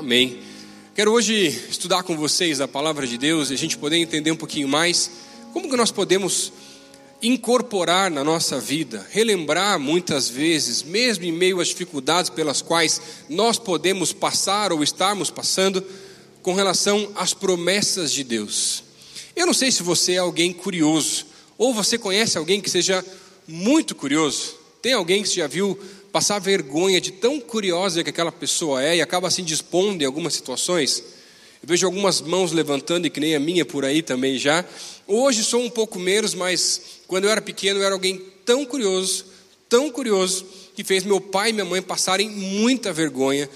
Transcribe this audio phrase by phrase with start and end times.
[0.00, 0.38] Amém.
[0.94, 4.36] Quero hoje estudar com vocês a palavra de Deus e a gente poder entender um
[4.36, 5.10] pouquinho mais
[5.52, 6.50] como que nós podemos
[7.22, 13.58] incorporar na nossa vida, relembrar muitas vezes, mesmo em meio às dificuldades pelas quais nós
[13.58, 15.84] podemos passar ou estarmos passando,
[16.40, 18.82] com relação às promessas de Deus.
[19.36, 21.26] Eu não sei se você é alguém curioso,
[21.58, 23.04] ou você conhece alguém que seja
[23.46, 24.54] muito curioso.
[24.80, 25.78] Tem alguém que já viu
[26.12, 30.34] passar vergonha de tão curiosa que aquela pessoa é e acaba se dispondo em algumas
[30.34, 31.02] situações?
[31.62, 34.64] Eu vejo algumas mãos levantando, e que nem a minha por aí também já.
[35.06, 39.26] Hoje sou um pouco menos, mas quando eu era pequeno eu era alguém tão curioso,
[39.68, 43.48] tão curioso, que fez meu pai e minha mãe passarem muita vergonha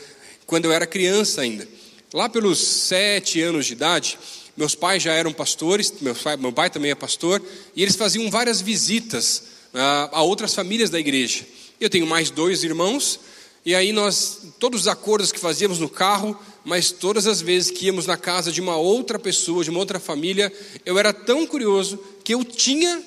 [0.46, 1.66] quando eu era criança ainda.
[2.12, 4.18] Lá pelos sete anos de idade,
[4.56, 7.42] meus pais já eram pastores, meu pai, meu pai também é pastor,
[7.74, 11.44] e eles faziam várias visitas a, a outras famílias da igreja.
[11.80, 13.20] Eu tenho mais dois irmãos,
[13.64, 17.86] e aí nós, todos os acordos que fazíamos no carro, mas todas as vezes que
[17.86, 20.52] íamos na casa de uma outra pessoa, de uma outra família,
[20.84, 23.02] eu era tão curioso que eu tinha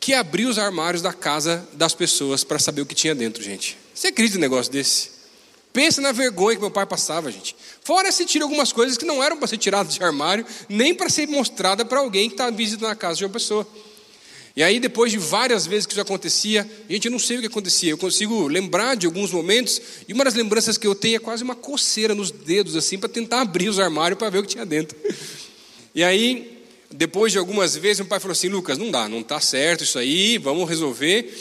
[0.00, 3.78] que abrir os armários da casa das pessoas para saber o que tinha dentro, gente.
[3.94, 5.10] Você acredita em um negócio desse?
[5.72, 7.56] Pensa na vergonha que meu pai passava, gente.
[7.82, 11.08] Fora se tira algumas coisas que não eram para ser tiradas de armário, nem para
[11.08, 13.66] ser mostrada para alguém que está visitando a casa de uma pessoa.
[14.54, 17.46] E aí, depois de várias vezes que isso acontecia, gente, eu não sei o que
[17.46, 17.90] acontecia.
[17.90, 21.42] Eu consigo lembrar de alguns momentos, e uma das lembranças que eu tenho é quase
[21.42, 24.66] uma coceira nos dedos, assim, para tentar abrir os armários para ver o que tinha
[24.66, 24.96] dentro.
[25.94, 29.40] E aí, depois de algumas vezes, meu pai falou assim: Lucas, não dá, não está
[29.40, 31.34] certo isso aí, vamos resolver.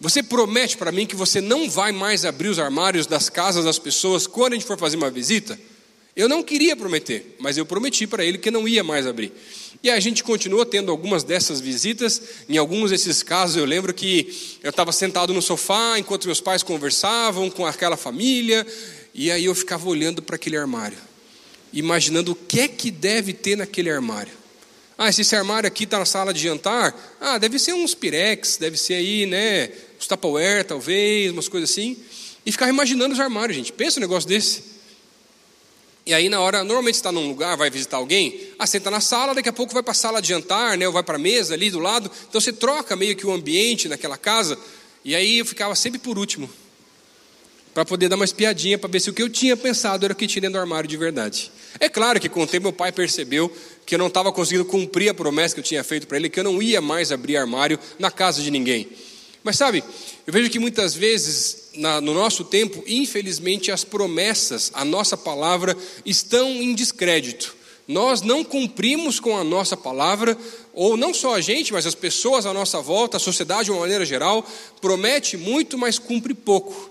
[0.00, 3.78] Você promete para mim que você não vai mais abrir os armários das casas das
[3.78, 5.58] pessoas quando a gente for fazer uma visita?
[6.14, 9.32] Eu não queria prometer, mas eu prometi para ele que não ia mais abrir.
[9.82, 12.20] E a gente continuou tendo algumas dessas visitas.
[12.48, 16.62] Em alguns desses casos, eu lembro que eu estava sentado no sofá enquanto meus pais
[16.62, 18.66] conversavam com aquela família,
[19.14, 20.98] e aí eu ficava olhando para aquele armário,
[21.72, 24.32] imaginando o que é que deve ter naquele armário.
[24.98, 28.56] Ah, se esse armário aqui está na sala de jantar, ah, deve ser uns pirex,
[28.56, 29.70] deve ser aí, né,
[30.00, 31.98] os Tupperware, talvez, umas coisas assim.
[32.46, 33.72] E ficava imaginando os armários, gente.
[33.72, 34.75] Pensa um negócio desse.
[36.06, 39.34] E aí, na hora, normalmente está num lugar, vai visitar alguém, ah, senta na sala,
[39.34, 41.54] daqui a pouco vai para a sala de jantar, né, ou vai para a mesa
[41.54, 42.08] ali do lado.
[42.28, 44.56] Então você troca meio que o ambiente naquela casa.
[45.04, 46.48] E aí eu ficava sempre por último,
[47.74, 50.16] para poder dar uma espiadinha, para ver se o que eu tinha pensado era o
[50.16, 51.50] que tinha dentro do armário de verdade.
[51.80, 55.08] É claro que com o tempo meu pai percebeu que eu não estava conseguindo cumprir
[55.08, 57.78] a promessa que eu tinha feito para ele, que eu não ia mais abrir armário
[57.98, 58.88] na casa de ninguém.
[59.42, 59.84] Mas sabe,
[60.26, 65.76] eu vejo que muitas vezes, na, no nosso tempo, infelizmente, as promessas, a nossa palavra,
[66.04, 67.54] estão em descrédito.
[67.86, 70.36] Nós não cumprimos com a nossa palavra,
[70.74, 73.80] ou não só a gente, mas as pessoas à nossa volta, a sociedade de uma
[73.80, 74.44] maneira geral,
[74.80, 76.90] promete muito, mas cumpre pouco.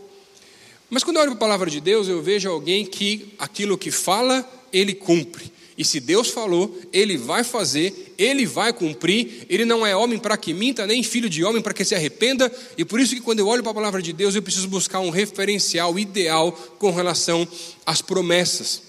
[0.90, 3.91] Mas quando eu olho para a palavra de Deus, eu vejo alguém que aquilo que
[3.91, 5.52] fala, ele cumpre.
[5.77, 9.45] E se Deus falou, Ele vai fazer, Ele vai cumprir.
[9.49, 12.51] Ele não é homem para que minta, nem filho de homem para que se arrependa.
[12.77, 15.01] E por isso que quando eu olho para a palavra de Deus, eu preciso buscar
[15.01, 17.45] um referencial ideal com relação
[17.85, 18.83] às promessas.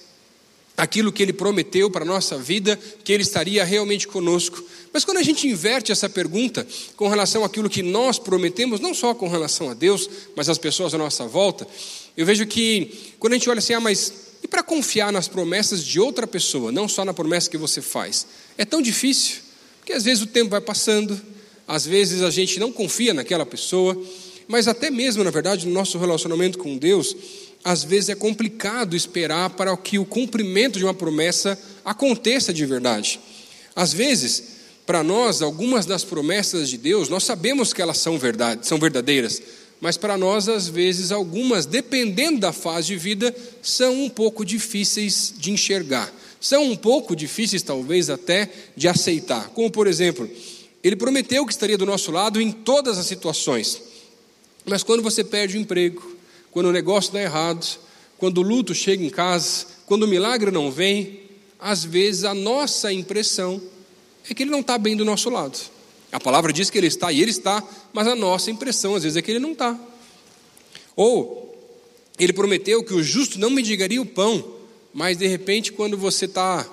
[0.76, 4.62] Aquilo que Ele prometeu para a nossa vida, que Ele estaria realmente conosco.
[4.92, 6.64] Mas quando a gente inverte essa pergunta
[6.94, 10.94] com relação àquilo que nós prometemos, não só com relação a Deus, mas às pessoas
[10.94, 11.66] à nossa volta,
[12.16, 15.84] eu vejo que quando a gente olha assim, ah, mas e para confiar nas promessas
[15.84, 18.26] de outra pessoa, não só na promessa que você faz?
[18.56, 19.36] É tão difícil,
[19.78, 21.20] porque às vezes o tempo vai passando,
[21.66, 24.00] às vezes a gente não confia naquela pessoa,
[24.48, 27.16] mas até mesmo, na verdade, no nosso relacionamento com Deus,
[27.64, 33.18] às vezes é complicado esperar para que o cumprimento de uma promessa aconteça de verdade.
[33.74, 38.66] Às vezes, para nós, algumas das promessas de Deus, nós sabemos que elas são verdade,
[38.66, 39.42] são verdadeiras,
[39.80, 45.34] mas para nós, às vezes, algumas, dependendo da fase de vida, são um pouco difíceis
[45.36, 46.12] de enxergar.
[46.40, 49.50] São um pouco difíceis, talvez, até de aceitar.
[49.50, 50.28] Como, por exemplo,
[50.82, 53.82] ele prometeu que estaria do nosso lado em todas as situações.
[54.64, 56.16] Mas quando você perde o emprego,
[56.50, 57.66] quando o negócio dá errado,
[58.18, 61.20] quando o luto chega em casa, quando o milagre não vem,
[61.58, 63.60] às vezes a nossa impressão
[64.28, 65.58] é que ele não está bem do nosso lado.
[66.12, 67.62] A palavra diz que ele está e ele está,
[67.92, 69.78] mas a nossa impressão às vezes é que ele não está.
[70.94, 71.54] Ou
[72.18, 74.56] ele prometeu que o justo não mendigaria o pão,
[74.94, 76.66] mas de repente, quando você está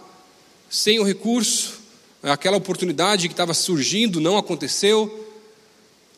[0.70, 1.82] sem o recurso,
[2.22, 5.28] aquela oportunidade que estava surgindo não aconteceu,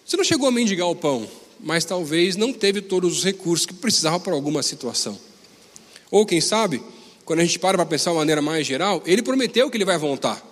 [0.06, 1.28] você não chegou a mendigar o pão,
[1.60, 5.18] mas talvez não teve todos os recursos que precisava para alguma situação.
[6.12, 6.82] Ou quem sabe,
[7.26, 9.98] quando a gente para para pensar de maneira mais geral, ele prometeu que ele vai
[9.98, 10.46] voltar,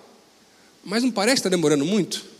[0.83, 2.32] mas não parece estar demorando muito?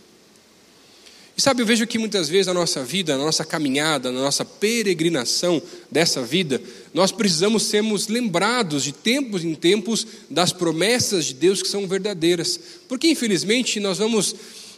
[1.35, 4.45] E sabe, eu vejo que muitas vezes na nossa vida, na nossa caminhada, na nossa
[4.45, 6.61] peregrinação dessa vida,
[6.93, 12.59] nós precisamos sermos lembrados de tempos em tempos das promessas de Deus que são verdadeiras.
[12.87, 14.35] Porque infelizmente nós vamos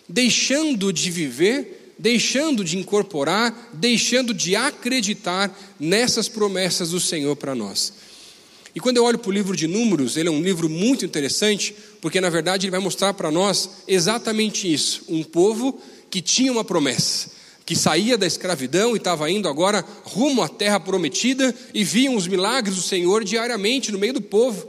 [0.07, 7.91] deixando de viver, deixando de incorporar, deixando de acreditar nessas promessas do Senhor para nós.
[8.73, 11.73] E quando eu olho para o livro de Números, ele é um livro muito interessante,
[12.01, 15.81] porque na verdade ele vai mostrar para nós exatamente isso: um povo
[16.15, 17.29] que tinha uma promessa,
[17.65, 22.25] que saía da escravidão e estava indo agora rumo à terra prometida e viam os
[22.25, 24.65] milagres do Senhor diariamente no meio do povo,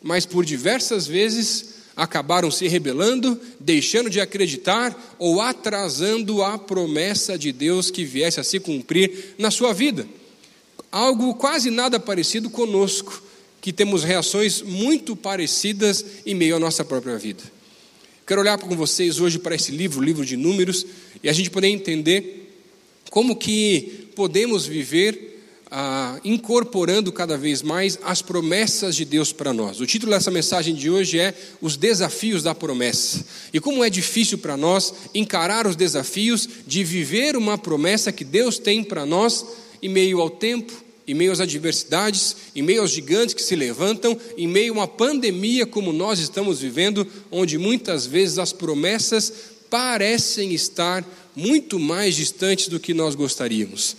[0.00, 7.50] mas por diversas vezes acabaram se rebelando, deixando de acreditar ou atrasando a promessa de
[7.50, 10.06] Deus que viesse a se cumprir na sua vida.
[10.92, 13.20] Algo quase nada parecido conosco,
[13.60, 17.53] que temos reações muito parecidas em meio à nossa própria vida.
[18.26, 20.86] Quero olhar com vocês hoje para esse livro, o livro de Números,
[21.22, 22.50] e a gente poder entender
[23.10, 29.78] como que podemos viver ah, incorporando cada vez mais as promessas de Deus para nós.
[29.78, 33.22] O título dessa mensagem de hoje é Os Desafios da Promessa.
[33.52, 38.58] E como é difícil para nós encarar os desafios de viver uma promessa que Deus
[38.58, 39.44] tem para nós
[39.82, 44.18] em meio ao tempo, em meio às adversidades, em meio aos gigantes que se levantam,
[44.36, 49.32] em meio a uma pandemia como nós estamos vivendo, onde muitas vezes as promessas
[49.68, 51.04] parecem estar
[51.34, 53.96] muito mais distantes do que nós gostaríamos.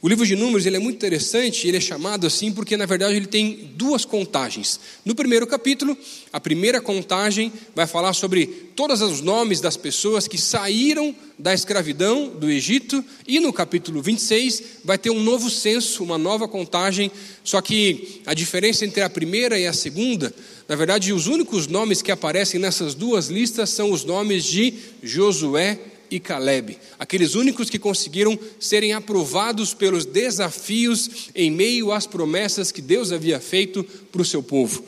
[0.00, 3.16] O livro de Números ele é muito interessante, ele é chamado assim porque na verdade
[3.16, 4.78] ele tem duas contagens.
[5.04, 5.98] No primeiro capítulo,
[6.32, 8.46] a primeira contagem vai falar sobre
[8.76, 14.62] todos os nomes das pessoas que saíram da escravidão do Egito, e no capítulo 26
[14.84, 17.10] vai ter um novo censo, uma nova contagem,
[17.42, 20.32] só que a diferença entre a primeira e a segunda,
[20.68, 25.80] na verdade, os únicos nomes que aparecem nessas duas listas são os nomes de Josué
[26.10, 32.82] e Caleb, aqueles únicos que conseguiram serem aprovados pelos desafios em meio às promessas que
[32.82, 34.84] Deus havia feito para o seu povo.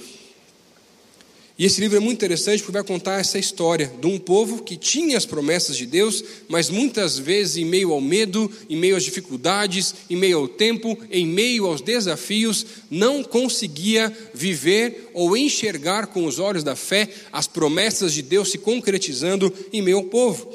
[1.61, 4.78] E esse livro é muito interessante porque vai contar essa história de um povo que
[4.78, 9.05] tinha as promessas de Deus, mas muitas vezes, em meio ao medo, em meio às
[9.05, 16.25] dificuldades, em meio ao tempo, em meio aos desafios, não conseguia viver ou enxergar com
[16.25, 20.50] os olhos da fé as promessas de Deus se concretizando em meio ao povo.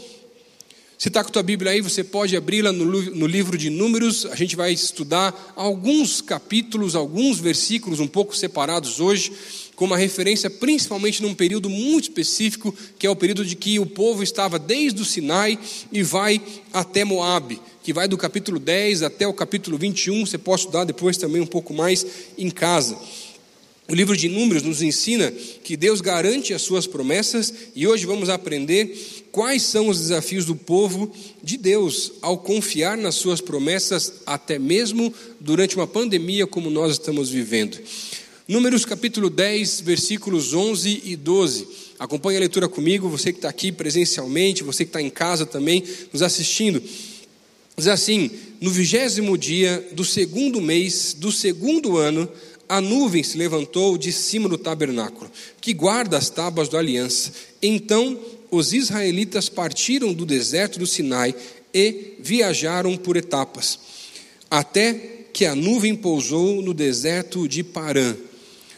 [0.97, 4.25] Se está com a tua Bíblia aí, você pode abri-la no, no, livro de Números.
[4.27, 9.31] A gente vai estudar alguns capítulos, alguns versículos um pouco separados hoje,
[9.75, 13.85] com uma referência principalmente num período muito específico, que é o período de que o
[13.85, 15.59] povo estava desde o Sinai
[15.91, 20.25] e vai até Moabe, que vai do capítulo 10 até o capítulo 21.
[20.25, 22.05] Você pode estudar depois também um pouco mais
[22.37, 22.97] em casa.
[23.87, 25.31] O livro de Números nos ensina
[25.63, 28.97] que Deus garante as suas promessas e hoje vamos aprender
[29.31, 31.11] quais são os desafios do povo
[31.43, 37.29] de Deus ao confiar nas suas promessas, até mesmo durante uma pandemia como nós estamos
[37.29, 37.77] vivendo.
[38.47, 41.67] Números capítulo 10, versículos 11 e 12.
[41.99, 45.83] Acompanhe a leitura comigo, você que está aqui presencialmente, você que está em casa também,
[46.11, 46.81] nos assistindo.
[47.77, 48.31] Diz assim:
[48.61, 52.29] No vigésimo dia do segundo mês do segundo ano,
[52.67, 55.29] a nuvem se levantou de cima do tabernáculo,
[55.61, 57.31] que guarda as tábuas da aliança.
[57.61, 58.19] Então
[58.49, 61.35] os israelitas partiram do deserto do Sinai
[61.73, 63.79] e viajaram por etapas,
[64.49, 64.93] até
[65.33, 68.15] que a nuvem pousou no deserto de Parã.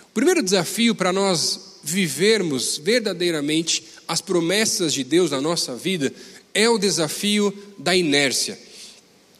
[0.09, 6.11] O primeiro desafio para nós vivermos verdadeiramente as promessas de Deus na nossa vida
[6.53, 8.57] é o desafio da inércia.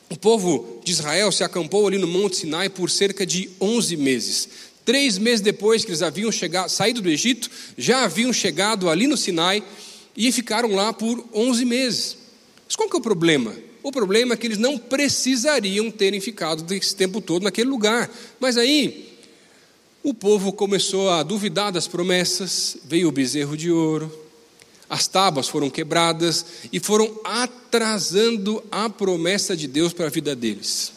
[0.10, 4.50] O povo de Israel se acampou ali no Monte Sinai por cerca de 11 meses.
[4.86, 9.18] Três meses depois que eles haviam chegado, saído do Egito, já haviam chegado ali no
[9.18, 9.62] Sinai
[10.16, 12.18] e ficaram lá por 11 meses.
[12.66, 13.54] Mas qual que é o problema?
[13.84, 18.10] O problema é que eles não precisariam terem ficado esse tempo todo naquele lugar.
[18.40, 19.18] Mas aí,
[20.04, 24.27] o povo começou a duvidar das promessas, veio o bezerro de ouro,
[24.90, 30.92] as tábuas foram quebradas e foram atrasando a promessa de Deus para a vida deles.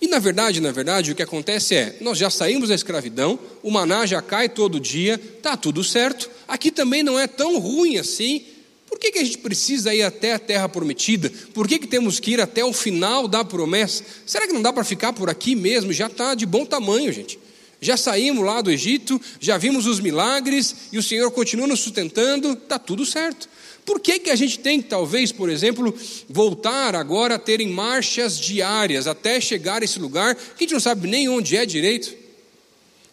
[0.00, 3.70] E na verdade, na verdade, o que acontece é, nós já saímos da escravidão, o
[3.70, 6.30] maná já cai todo dia, tá tudo certo.
[6.46, 8.44] Aqui também não é tão ruim assim,
[8.88, 11.30] por que, que a gente precisa ir até a terra prometida?
[11.52, 14.04] Por que, que temos que ir até o final da promessa?
[14.24, 15.92] Será que não dá para ficar por aqui mesmo?
[15.92, 17.38] Já está de bom tamanho, gente.
[17.80, 22.52] Já saímos lá do Egito, já vimos os milagres e o Senhor continua nos sustentando,
[22.52, 23.48] está tudo certo.
[23.84, 25.94] Por que, que a gente tem que, talvez, por exemplo,
[26.28, 30.80] voltar agora a terem marchas diárias até chegar a esse lugar que a gente não
[30.80, 32.12] sabe nem onde é direito?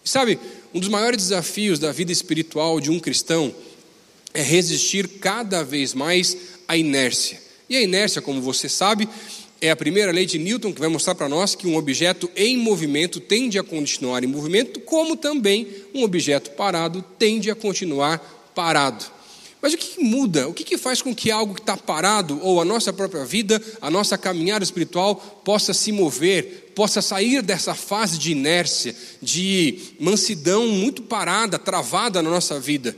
[0.04, 0.40] Sabe,
[0.74, 3.54] um dos maiores desafios da vida espiritual de um cristão
[4.34, 6.36] é resistir cada vez mais
[6.68, 7.40] à inércia.
[7.70, 9.08] E a inércia, como você sabe,
[9.64, 12.58] é a primeira lei de Newton que vai mostrar para nós que um objeto em
[12.58, 19.06] movimento tende a continuar em movimento, como também um objeto parado tende a continuar parado.
[19.62, 20.50] Mas o que muda?
[20.50, 23.90] O que faz com que algo que está parado, ou a nossa própria vida, a
[23.90, 25.16] nossa caminhada espiritual,
[25.46, 32.30] possa se mover, possa sair dessa fase de inércia, de mansidão muito parada, travada na
[32.30, 32.94] nossa vida?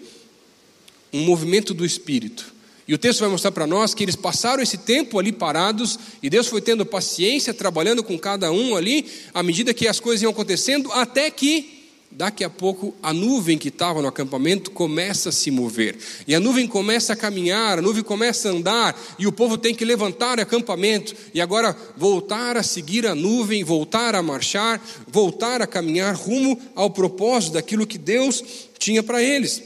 [1.13, 2.55] Um movimento do espírito.
[2.88, 6.30] E o texto vai mostrar para nós que eles passaram esse tempo ali parados, e
[6.30, 10.32] Deus foi tendo paciência, trabalhando com cada um ali, à medida que as coisas iam
[10.32, 11.75] acontecendo, até que
[12.18, 15.98] Daqui a pouco a nuvem que estava no acampamento começa a se mover.
[16.25, 19.75] E a nuvem começa a caminhar, a nuvem começa a andar, e o povo tem
[19.75, 25.62] que levantar o acampamento e agora voltar a seguir a nuvem, voltar a marchar, voltar
[25.62, 28.42] a caminhar rumo ao propósito daquilo que Deus
[28.80, 29.62] tinha para eles.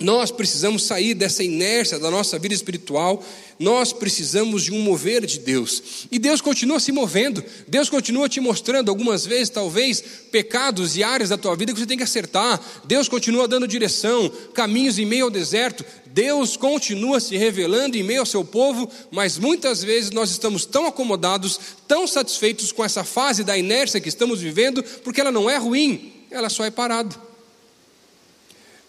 [0.00, 3.20] Nós precisamos sair dessa inércia da nossa vida espiritual,
[3.58, 6.06] nós precisamos de um mover de Deus.
[6.12, 10.00] E Deus continua se movendo, Deus continua te mostrando algumas vezes, talvez,
[10.30, 12.60] pecados e áreas da tua vida que você tem que acertar.
[12.84, 15.84] Deus continua dando direção, caminhos em meio ao deserto.
[16.06, 20.86] Deus continua se revelando em meio ao seu povo, mas muitas vezes nós estamos tão
[20.86, 25.56] acomodados, tão satisfeitos com essa fase da inércia que estamos vivendo, porque ela não é
[25.56, 27.27] ruim, ela só é parada.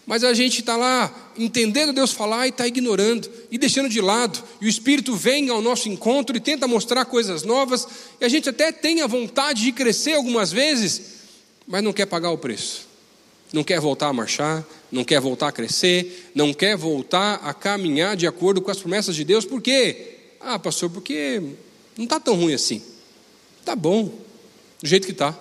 [0.10, 4.44] Mas a gente está lá entendendo Deus falar e está ignorando e deixando de lado.
[4.60, 7.88] E o Espírito vem ao nosso encontro e tenta mostrar coisas novas.
[8.20, 11.02] E a gente até tem a vontade de crescer algumas vezes,
[11.68, 12.88] mas não quer pagar o preço.
[13.54, 18.18] Não quer voltar a marchar, não quer voltar a crescer, não quer voltar a caminhar
[18.18, 19.46] de acordo com as promessas de Deus.
[19.46, 20.16] Por quê?
[20.40, 21.40] Ah, pastor, porque
[21.96, 22.82] não está tão ruim assim.
[23.60, 24.06] Está bom,
[24.82, 25.38] do jeito que está.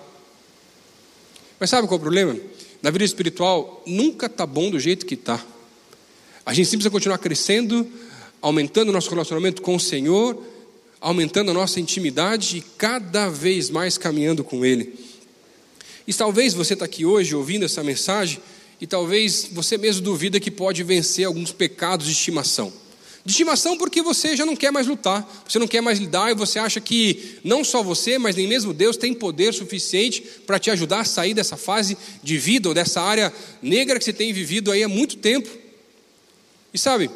[1.59, 2.58] Mas sabe qual é o problema?
[2.81, 5.43] Na vida espiritual nunca está bom do jeito que está.
[6.45, 7.87] A gente sempre precisa continuar crescendo,
[8.41, 10.41] aumentando o nosso relacionamento com o Senhor,
[10.99, 14.93] aumentando a nossa intimidade e cada vez mais caminhando com Ele.
[16.07, 18.39] E talvez você está aqui hoje ouvindo essa mensagem
[18.81, 22.71] e talvez você mesmo duvida que pode vencer alguns pecados de estimação.
[23.25, 26.35] De estimação porque você já não quer mais lutar, você não quer mais lidar e
[26.35, 30.71] você acha que não só você, mas nem mesmo Deus tem poder suficiente para te
[30.71, 34.71] ajudar a sair dessa fase de vida ou dessa área negra que você tem vivido
[34.71, 35.49] aí há muito tempo.
[36.73, 37.09] E sabe,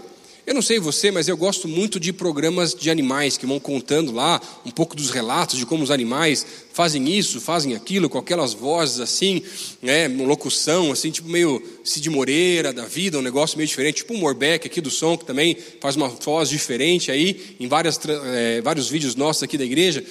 [0.45, 4.11] eu não sei você, mas eu gosto muito de programas de animais que vão contando
[4.11, 8.53] lá um pouco dos relatos de como os animais fazem isso, fazem aquilo, com aquelas
[8.53, 9.41] vozes assim,
[9.81, 14.13] né, uma locução assim, tipo meio Cid Moreira da vida, um negócio meio diferente, tipo
[14.13, 17.97] o Morbeck aqui do som, que também faz uma voz diferente aí, em várias,
[18.33, 20.03] é, vários vídeos nossos aqui da igreja.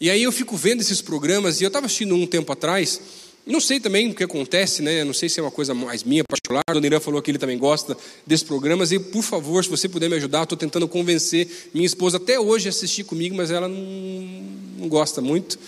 [0.00, 3.00] E aí eu fico vendo esses programas, e eu estava assistindo um tempo atrás,
[3.46, 5.04] não sei também o que acontece, né?
[5.04, 6.62] Não sei se é uma coisa mais minha particular.
[6.66, 7.96] A Dona Irã falou que ele também gosta
[8.26, 8.90] desses programas.
[8.90, 12.68] E, por favor, se você puder me ajudar, estou tentando convencer minha esposa até hoje
[12.68, 13.82] a assistir comigo, mas ela não,
[14.78, 15.58] não gosta muito.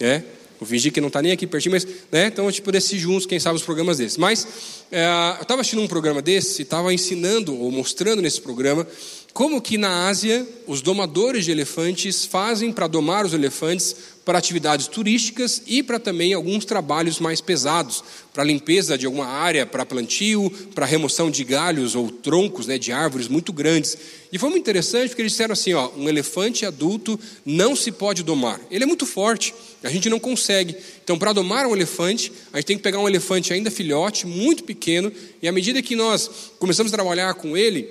[0.00, 0.24] Né?
[0.58, 2.26] Vou fingir que não está nem aqui pertinho, mas, né?
[2.26, 4.18] Então a gente poder assistir juntos, quem sabe, os programas desses.
[4.18, 4.46] Mas
[4.90, 5.06] é,
[5.38, 8.86] eu estava assistindo um programa desse e estava ensinando ou mostrando nesse programa
[9.32, 13.94] como que na Ásia os domadores de elefantes fazem para domar os elefantes
[14.24, 19.66] para atividades turísticas e para também alguns trabalhos mais pesados, para limpeza de alguma área,
[19.66, 23.96] para plantio, para remoção de galhos ou troncos né, de árvores muito grandes.
[24.32, 28.22] E foi muito interessante porque eles disseram assim: ó, um elefante adulto não se pode
[28.22, 30.76] domar, ele é muito forte, a gente não consegue.
[31.02, 34.62] Então, para domar um elefante, a gente tem que pegar um elefante ainda filhote, muito
[34.64, 35.10] pequeno,
[35.42, 37.88] e à medida que nós começamos a trabalhar com ele,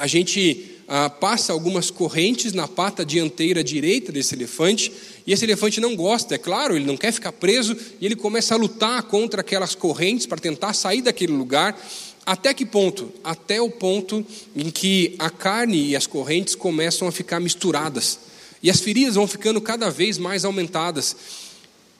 [0.00, 4.90] a gente ah, passa algumas correntes na pata dianteira direita desse elefante,
[5.24, 8.54] e esse elefante não gosta, é claro, ele não quer ficar preso, e ele começa
[8.54, 11.78] a lutar contra aquelas correntes para tentar sair daquele lugar.
[12.26, 13.12] Até que ponto?
[13.22, 14.26] Até o ponto
[14.56, 18.18] em que a carne e as correntes começam a ficar misturadas,
[18.62, 21.14] e as feridas vão ficando cada vez mais aumentadas.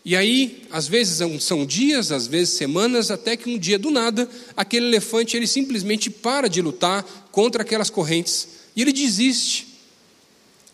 [0.05, 4.29] E aí, às vezes são dias, às vezes semanas, até que um dia do nada,
[4.57, 9.69] aquele elefante ele simplesmente para de lutar contra aquelas correntes e ele desiste.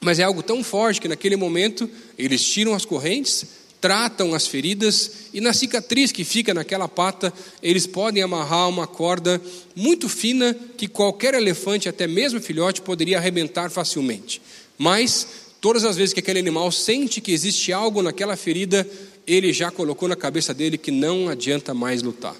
[0.00, 3.45] Mas é algo tão forte que naquele momento eles tiram as correntes,
[3.80, 9.40] tratam as feridas e na cicatriz que fica naquela pata, eles podem amarrar uma corda
[9.75, 14.40] muito fina que qualquer elefante, até mesmo filhote, poderia arrebentar facilmente.
[14.78, 15.26] Mas
[15.61, 18.88] todas as vezes que aquele animal sente que existe algo naquela ferida,
[19.26, 22.35] ele já colocou na cabeça dele que não adianta mais lutar.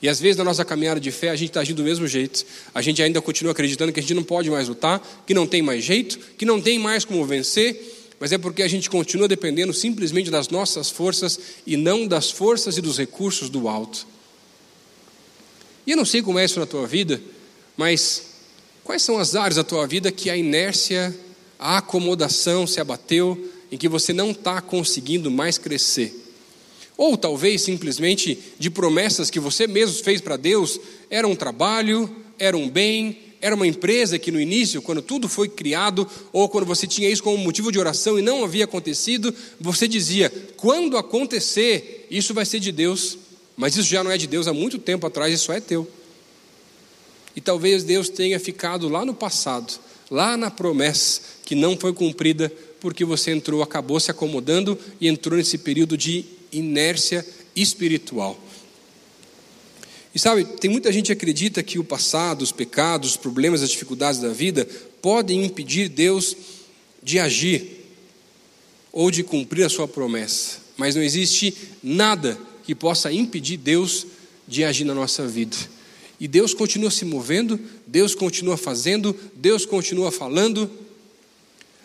[0.00, 2.44] E às vezes na nossa caminhada de fé a gente está agindo do mesmo jeito.
[2.74, 5.62] A gente ainda continua acreditando que a gente não pode mais lutar, que não tem
[5.62, 9.72] mais jeito, que não tem mais como vencer, mas é porque a gente continua dependendo
[9.72, 14.06] simplesmente das nossas forças e não das forças e dos recursos do alto.
[15.86, 17.20] E eu não sei como é isso na tua vida,
[17.76, 18.34] mas
[18.84, 21.16] Quais são as áreas da tua vida que a inércia,
[21.58, 26.14] a acomodação se abateu, em que você não está conseguindo mais crescer?
[26.96, 30.78] Ou talvez simplesmente de promessas que você mesmo fez para Deus,
[31.10, 35.48] era um trabalho, era um bem, era uma empresa que no início, quando tudo foi
[35.48, 39.88] criado, ou quando você tinha isso como motivo de oração e não havia acontecido, você
[39.88, 43.18] dizia: quando acontecer, isso vai ser de Deus,
[43.56, 45.90] mas isso já não é de Deus há muito tempo atrás, isso é teu.
[47.34, 49.74] E talvez Deus tenha ficado lá no passado,
[50.08, 52.52] lá na promessa que não foi cumprida,
[52.84, 56.22] porque você entrou, acabou se acomodando e entrou nesse período de
[56.52, 57.26] inércia
[57.56, 58.38] espiritual.
[60.14, 63.70] E sabe, tem muita gente que acredita que o passado, os pecados, os problemas, as
[63.70, 64.68] dificuldades da vida
[65.00, 66.36] podem impedir Deus
[67.02, 67.86] de agir
[68.92, 70.58] ou de cumprir a sua promessa.
[70.76, 74.06] Mas não existe nada que possa impedir Deus
[74.46, 75.56] de agir na nossa vida.
[76.20, 80.70] E Deus continua se movendo, Deus continua fazendo, Deus continua falando.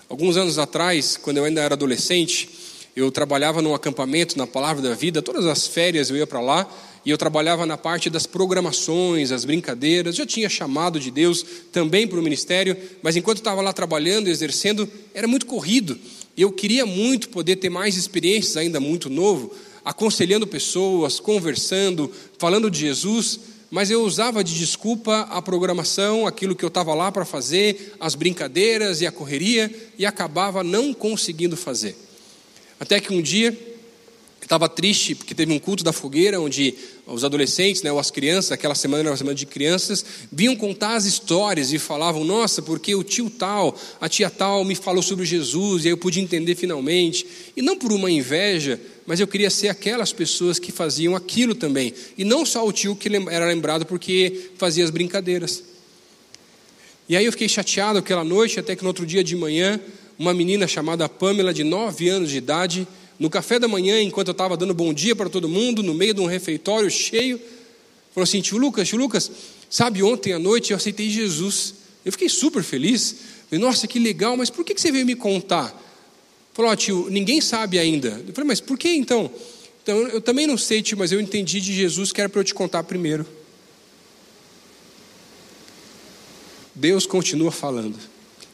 [0.10, 2.50] Alguns anos atrás, quando eu ainda era adolescente,
[2.96, 6.68] eu trabalhava num acampamento na Palavra da Vida, todas as férias eu ia para lá
[7.06, 10.16] e eu trabalhava na parte das programações, as brincadeiras.
[10.16, 14.89] Já tinha chamado de Deus também para o ministério, mas enquanto estava lá trabalhando, exercendo,
[15.13, 15.96] era muito corrido.
[16.36, 19.54] Eu queria muito poder ter mais experiências, ainda muito novo,
[19.86, 23.39] aconselhando pessoas, conversando, falando de Jesus,
[23.70, 28.16] mas eu usava de desculpa a programação, aquilo que eu estava lá para fazer, as
[28.16, 31.96] brincadeiras e a correria, e acabava não conseguindo fazer.
[32.80, 33.58] Até que um dia
[34.50, 36.74] estava triste porque teve um culto da fogueira onde
[37.06, 40.96] os adolescentes, né, ou as crianças, aquela semana era uma semana de crianças, vinham contar
[40.96, 45.24] as histórias e falavam: Nossa, porque o tio tal, a tia tal me falou sobre
[45.24, 47.28] Jesus e aí eu pude entender finalmente.
[47.56, 51.96] E não por uma inveja, mas eu queria ser aquelas pessoas que faziam aquilo também.
[52.16, 55.63] E não só o tio que era lembrado porque fazia as brincadeiras.
[57.10, 59.82] E aí eu fiquei chateado aquela noite, até que no outro dia de manhã
[60.16, 62.88] uma menina chamada Pamela, de 9 anos de idade,
[63.18, 66.13] no café da manhã, enquanto eu estava dando bom dia para todo mundo, no meio
[66.13, 67.42] de um refeitório cheio,
[68.13, 69.32] falou assim: Tio Lucas, tio Lucas,
[69.72, 71.74] sabe, ontem à noite eu aceitei Jesus.
[72.06, 73.15] Eu fiquei super feliz.
[73.50, 75.88] Falei, Nossa, que legal, mas por que você veio me contar?
[76.60, 78.22] Falou, oh, tio, ninguém sabe ainda.
[78.28, 79.32] Eu falei, mas por que então?
[79.82, 82.43] Então, eu também não sei, tio, mas eu entendi de Jesus que era para eu
[82.43, 83.26] te contar primeiro.
[86.76, 87.98] Deus continua falando.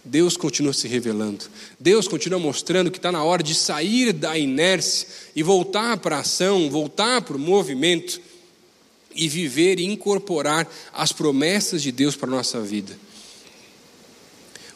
[0.03, 1.45] Deus continua se revelando.
[1.79, 6.19] Deus continua mostrando que está na hora de sair da inércia e voltar para a
[6.19, 8.21] ação, voltar para o movimento
[9.15, 12.95] e viver e incorporar as promessas de Deus para a nossa vida.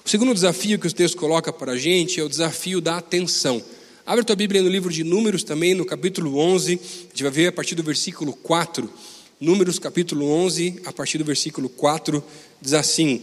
[0.10, 3.62] O segundo desafio que o texto coloca para a gente é o desafio da atenção.
[4.04, 7.32] Abre a tua Bíblia no livro de Números também, no capítulo 11, a gente vai
[7.32, 8.92] ver a partir do versículo 4.
[9.40, 12.24] Números capítulo 11, a partir do versículo 4,
[12.60, 13.22] diz assim: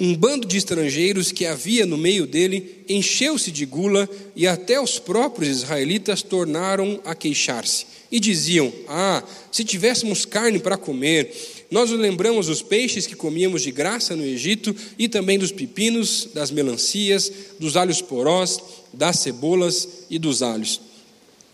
[0.00, 4.98] um bando de estrangeiros que havia no meio dele encheu-se de gula e até os
[4.98, 7.86] próprios israelitas tornaram a queixar-se.
[8.10, 11.32] E diziam: Ah, se tivéssemos carne para comer,
[11.70, 16.28] nós nos lembramos dos peixes que comíamos de graça no Egito e também dos pepinos,
[16.32, 18.58] das melancias, dos alhos porós,
[18.92, 20.80] das cebolas e dos alhos.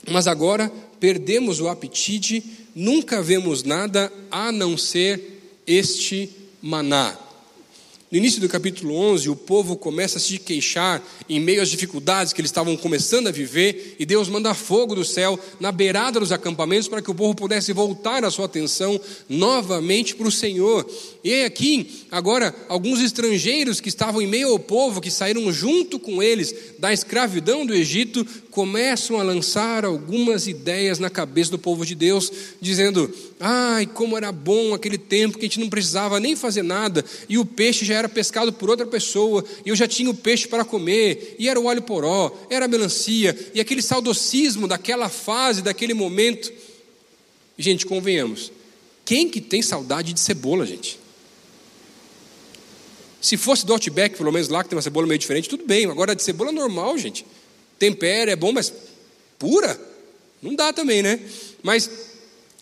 [0.09, 2.43] Mas agora perdemos o apetite,
[2.75, 6.31] nunca vemos nada a não ser este
[6.63, 7.26] maná.
[8.09, 12.33] No início do capítulo 11, o povo começa a se queixar em meio às dificuldades
[12.33, 16.31] que eles estavam começando a viver, e Deus manda fogo do céu na beirada dos
[16.31, 20.89] acampamentos para que o povo pudesse voltar a sua atenção novamente para o Senhor.
[21.25, 26.23] E aqui, agora, alguns estrangeiros que estavam em meio ao povo, que saíram junto com
[26.23, 28.25] eles da escravidão do Egito,
[28.57, 34.33] começam a lançar algumas ideias na cabeça do povo de Deus, dizendo: Ai, como era
[34.33, 37.97] bom aquele tempo que a gente não precisava nem fazer nada, e o peixe já
[37.97, 41.61] era pescado por outra pessoa, e eu já tinha o peixe para comer, e era
[41.61, 46.51] o alho poró, era a melancia, e aquele saudocismo daquela fase, daquele momento.
[47.59, 48.51] Gente, convenhamos,
[49.05, 50.99] quem que tem saudade de cebola, gente?
[53.21, 55.85] Se fosse do Outback, pelo menos lá, que tem uma cebola meio diferente, tudo bem.
[55.85, 57.27] Agora, de cebola normal, gente.
[57.79, 58.73] Tempera, é bom, mas
[59.39, 59.79] pura?
[60.43, 61.21] Não dá também, né?
[61.63, 61.91] Mas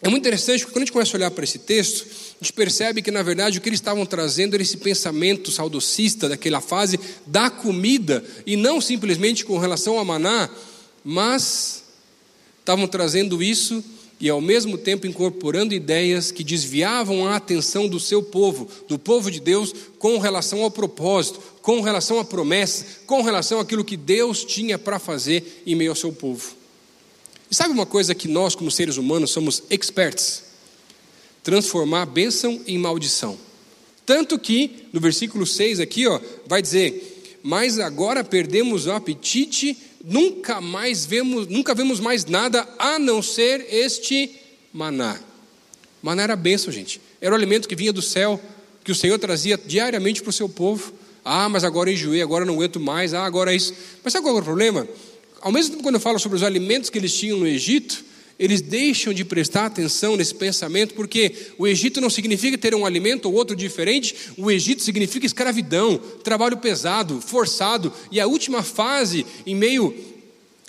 [0.02, 2.06] é muito interessante, porque quando a gente começa a olhar para esse texto,
[2.40, 6.28] a gente percebe que, na verdade, o que eles estavam trazendo era esse pensamento saudosista
[6.28, 10.50] daquela fase da comida, e não simplesmente com relação ao maná,
[11.02, 11.84] mas
[12.60, 13.82] estavam trazendo isso
[14.20, 19.30] e ao mesmo tempo incorporando ideias que desviavam a atenção do seu povo, do povo
[19.30, 24.44] de Deus, com relação ao propósito, com relação à promessa, com relação àquilo que Deus
[24.44, 26.54] tinha para fazer em meio ao seu povo.
[27.50, 30.44] E sabe uma coisa que nós, como seres humanos, somos experts?
[31.42, 33.38] Transformar bênção em maldição.
[34.06, 40.60] Tanto que, no versículo 6 aqui, ó, vai dizer: Mas agora perdemos o apetite, nunca
[40.60, 44.30] mais vemos, nunca vemos mais nada a não ser este
[44.72, 45.18] maná.
[46.02, 47.00] Maná era bênção, gente.
[47.20, 48.38] Era o alimento que vinha do céu,
[48.84, 50.92] que o Senhor trazia diariamente para o seu povo.
[51.24, 53.74] Ah, mas agora enjoei, agora não aguento mais, ah, agora é isso.
[54.02, 54.86] Mas sabe qual é o problema?
[55.40, 58.04] Ao mesmo tempo, quando eu falo sobre os alimentos que eles tinham no Egito,
[58.38, 63.26] eles deixam de prestar atenção nesse pensamento, porque o Egito não significa ter um alimento
[63.26, 69.54] ou outro diferente, o Egito significa escravidão, trabalho pesado, forçado, e a última fase, em
[69.54, 69.94] meio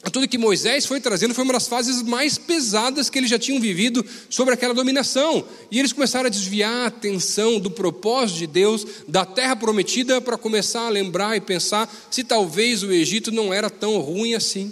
[0.06, 3.40] a tudo que Moisés foi trazendo, foi uma das fases mais pesadas que eles já
[3.40, 8.46] tinham vivido sobre aquela dominação, e eles começaram a desviar a atenção do propósito de
[8.46, 13.52] Deus, da terra prometida, para começar a lembrar e pensar se talvez o Egito não
[13.52, 14.72] era tão ruim assim.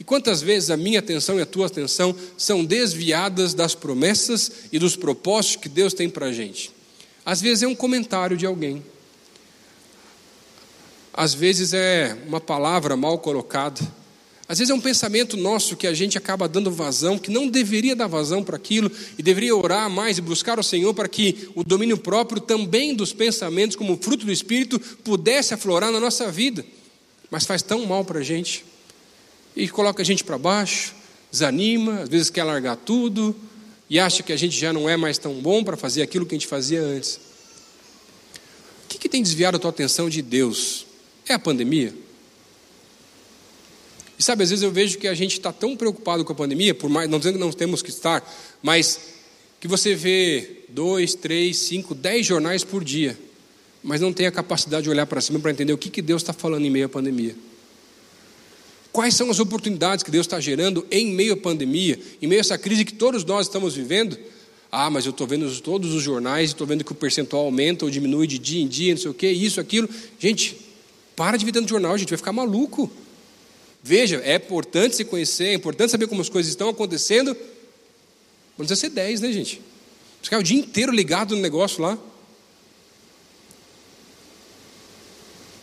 [0.00, 4.78] E quantas vezes a minha atenção e a tua atenção são desviadas das promessas e
[4.78, 6.72] dos propósitos que Deus tem para a gente?
[7.22, 8.82] Às vezes é um comentário de alguém,
[11.12, 13.78] às vezes é uma palavra mal colocada,
[14.48, 17.94] às vezes é um pensamento nosso que a gente acaba dando vazão, que não deveria
[17.94, 21.62] dar vazão para aquilo, e deveria orar mais e buscar o Senhor para que o
[21.62, 26.64] domínio próprio também dos pensamentos, como fruto do Espírito, pudesse aflorar na nossa vida.
[27.30, 28.64] Mas faz tão mal para a gente
[29.56, 30.94] e coloca a gente para baixo,
[31.30, 33.34] desanima, às vezes quer largar tudo
[33.88, 36.34] e acha que a gente já não é mais tão bom para fazer aquilo que
[36.34, 37.16] a gente fazia antes.
[38.84, 40.86] O que, que tem desviado a tua atenção de Deus?
[41.26, 41.94] É a pandemia?
[44.18, 46.74] E sabe, às vezes eu vejo que a gente está tão preocupado com a pandemia,
[46.74, 48.22] por mais, não dizendo que não temos que estar,
[48.62, 49.00] mas
[49.58, 53.18] que você vê dois, três, cinco, dez jornais por dia,
[53.82, 56.22] mas não tem a capacidade de olhar para cima para entender o que, que Deus
[56.22, 57.34] está falando em meio à pandemia.
[58.92, 62.42] Quais são as oportunidades que Deus está gerando em meio à pandemia, em meio a
[62.42, 64.18] essa crise que todos nós estamos vivendo?
[64.72, 67.90] Ah, mas eu estou vendo todos os jornais, estou vendo que o percentual aumenta ou
[67.90, 69.88] diminui de dia em dia, não sei o quê, isso, aquilo.
[70.18, 70.56] Gente,
[71.14, 72.90] para de ver tanto jornal, gente vai ficar maluco.
[73.82, 77.28] Veja, é importante se conhecer, é importante saber como as coisas estão acontecendo.
[77.30, 79.60] Não precisa ser 10, né, gente?
[80.22, 81.98] Ficar o dia inteiro ligado no negócio lá.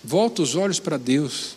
[0.04, 1.57] Volta os olhos para Deus.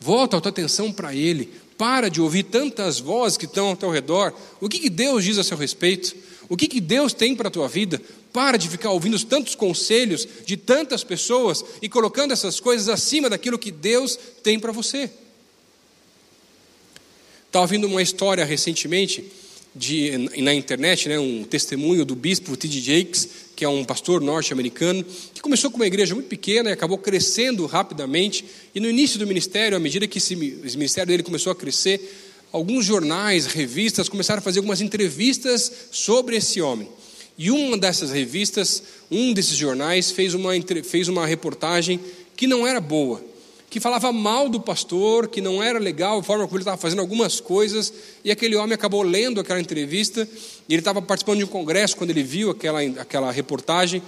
[0.00, 1.50] Volta a tua atenção para Ele.
[1.76, 4.32] Para de ouvir tantas vozes que estão ao teu redor.
[4.60, 6.14] O que, que Deus diz a seu respeito?
[6.48, 8.00] O que, que Deus tem para a tua vida?
[8.32, 13.58] Para de ficar ouvindo tantos conselhos de tantas pessoas e colocando essas coisas acima daquilo
[13.58, 15.10] que Deus tem para você.
[17.46, 19.24] Estava ouvindo uma história recentemente
[19.74, 22.80] de, na internet, né, um testemunho do bispo T.D.
[22.80, 26.98] Jakes, que é um pastor norte-americano, que começou com uma igreja muito pequena e acabou
[26.98, 28.44] crescendo rapidamente.
[28.74, 32.00] E no início do ministério, à medida que esse, ministério dele começou a crescer,
[32.52, 36.88] alguns jornais, revistas começaram a fazer algumas entrevistas sobre esse homem.
[37.36, 42.00] E uma dessas revistas, um desses jornais, fez uma, fez uma reportagem
[42.36, 43.33] que não era boa
[43.74, 47.00] que falava mal do pastor, que não era legal a forma como ele estava fazendo
[47.00, 50.28] algumas coisas, e aquele homem acabou lendo aquela entrevista,
[50.68, 54.00] e ele estava participando de um congresso quando ele viu aquela, aquela reportagem,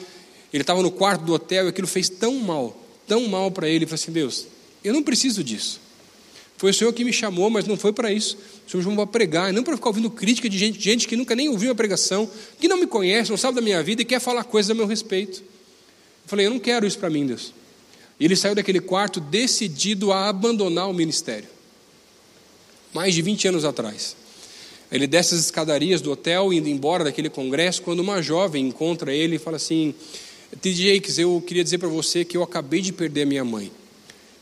[0.52, 3.78] ele estava no quarto do hotel e aquilo fez tão mal, tão mal para ele,
[3.78, 4.46] ele falou assim, Deus,
[4.84, 5.80] eu não preciso disso.
[6.56, 8.38] Foi o Senhor que me chamou, mas não foi para isso.
[8.68, 11.16] O Senhor me chamou para pregar, não para ficar ouvindo crítica de gente, gente que
[11.16, 14.04] nunca nem ouviu a pregação, que não me conhece, não sabe da minha vida e
[14.04, 15.40] quer falar coisas a meu respeito.
[15.40, 17.52] Eu falei, eu não quero isso para mim, Deus.
[18.18, 21.48] Ele saiu daquele quarto decidido a abandonar o ministério.
[22.92, 24.16] Mais de 20 anos atrás.
[24.90, 29.36] Ele desce as escadarias do hotel, indo embora daquele congresso, quando uma jovem encontra ele
[29.36, 29.94] e fala assim:
[30.60, 30.94] T.J.
[30.94, 33.70] Jakes, eu queria dizer para você que eu acabei de perder a minha mãe.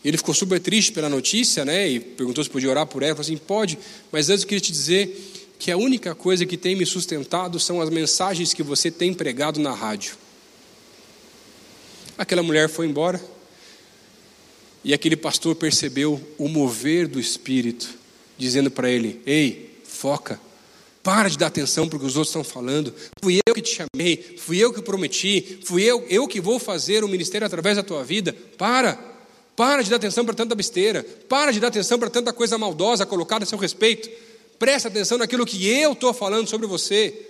[0.04, 1.88] Ele ficou super triste pela notícia, né?
[1.88, 3.14] E perguntou se podia orar por ela.
[3.14, 3.78] Falou assim: pode,
[4.12, 7.80] mas antes eu queria te dizer que a única coisa que tem me sustentado são
[7.80, 10.16] as mensagens que você tem pregado na rádio.
[12.18, 13.20] Aquela mulher foi embora,
[14.84, 17.88] e aquele pastor percebeu o mover do Espírito,
[18.36, 20.38] dizendo para ele: Ei, foca,
[21.02, 22.92] para de dar atenção para o que os outros estão falando.
[23.22, 27.02] Fui eu que te chamei, fui eu que prometi, fui eu, eu que vou fazer
[27.02, 28.34] o ministério através da tua vida.
[28.58, 28.98] Para,
[29.56, 33.06] para de dar atenção para tanta besteira, para de dar atenção para tanta coisa maldosa
[33.06, 34.10] colocada a seu respeito.
[34.58, 37.26] Presta atenção naquilo que eu estou falando sobre você.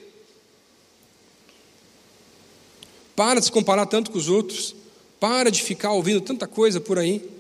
[3.16, 4.74] Para de se comparar tanto com os outros.
[5.18, 7.33] Para de ficar ouvindo tanta coisa por aí.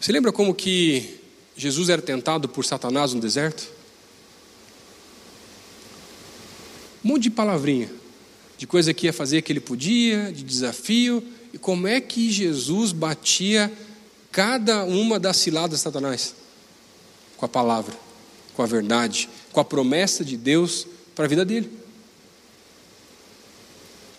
[0.00, 1.20] Você lembra como que
[1.54, 3.70] Jesus era tentado por Satanás no deserto?
[7.04, 7.90] Um monte de palavrinha,
[8.56, 12.92] de coisa que ia fazer que ele podia, de desafio, e como é que Jesus
[12.92, 13.70] batia
[14.32, 16.34] cada uma das ciladas de Satanás?
[17.36, 17.94] Com a palavra,
[18.54, 21.70] com a verdade, com a promessa de Deus para a vida dele.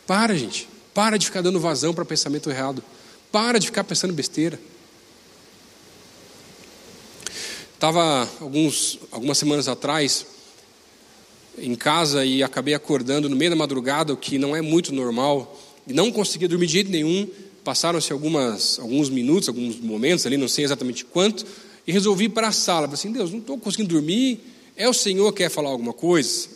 [0.06, 0.70] Para, gente.
[0.94, 2.84] Para de ficar dando vazão para pensamento errado.
[3.32, 4.60] Para de ficar pensando besteira.
[7.82, 10.24] Estava algumas semanas atrás
[11.58, 15.60] em casa e acabei acordando no meio da madrugada, o que não é muito normal,
[15.88, 17.28] e não conseguia dormir de jeito nenhum.
[17.63, 21.44] Passaram-se algumas alguns minutos, alguns momentos ali, não sei exatamente quanto,
[21.88, 22.82] e resolvi ir para a sala.
[22.82, 24.39] Falei assim: Deus, não estou conseguindo dormir.
[24.78, 26.50] É o Senhor que quer falar alguma coisa?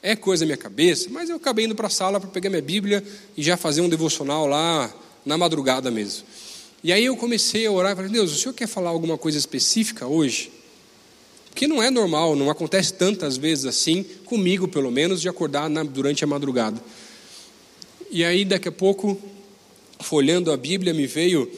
[0.00, 1.08] É coisa da minha cabeça?
[1.10, 3.02] Mas eu acabei indo para a sala para pegar minha Bíblia
[3.36, 4.94] e já fazer um devocional lá
[5.26, 6.22] na madrugada mesmo.
[6.84, 9.36] E aí eu comecei a orar e falei: Deus, o Senhor quer falar alguma coisa
[9.36, 10.56] específica hoje?
[11.50, 15.82] Porque não é normal, não acontece tantas vezes assim, comigo pelo menos, de acordar na,
[15.82, 16.80] durante a madrugada.
[18.10, 19.20] E aí daqui a pouco,
[20.00, 21.50] folhando a Bíblia, me veio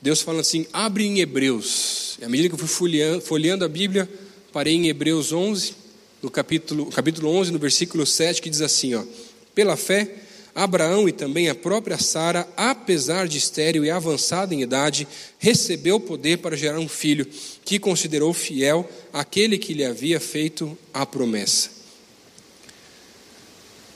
[0.00, 2.18] Deus falando assim: abre em Hebreus.
[2.20, 4.08] E à medida que eu fui folheando a Bíblia,
[4.52, 5.74] parei em Hebreus 11,
[6.22, 9.02] no capítulo, capítulo 11, no versículo 7, que diz assim: ó,
[9.54, 10.25] Pela fé,
[10.56, 15.06] Abraão e também a própria Sara, apesar de estéril e avançada em idade,
[15.38, 17.26] recebeu poder para gerar um filho,
[17.62, 21.68] que considerou fiel aquele que lhe havia feito a promessa.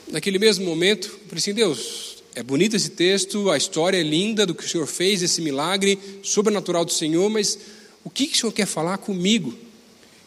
[0.08, 4.44] Naquele mesmo momento, eu falei assim: Deus, é bonito esse texto, a história é linda
[4.44, 7.58] do que o Senhor fez, esse milagre sobrenatural do Senhor, mas
[8.04, 9.56] o que o Senhor quer falar comigo?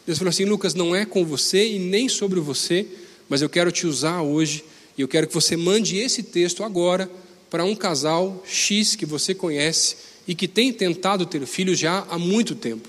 [0.04, 2.84] Deus falou assim: Lucas, não é com você e nem sobre você,
[3.28, 4.64] mas eu quero te usar hoje
[4.96, 7.10] e eu quero que você mande esse texto agora
[7.50, 12.18] para um casal X que você conhece e que tem tentado ter filhos já há
[12.18, 12.88] muito tempo.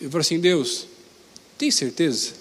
[0.00, 0.86] Eu falei assim: Deus,
[1.56, 2.32] tem certeza?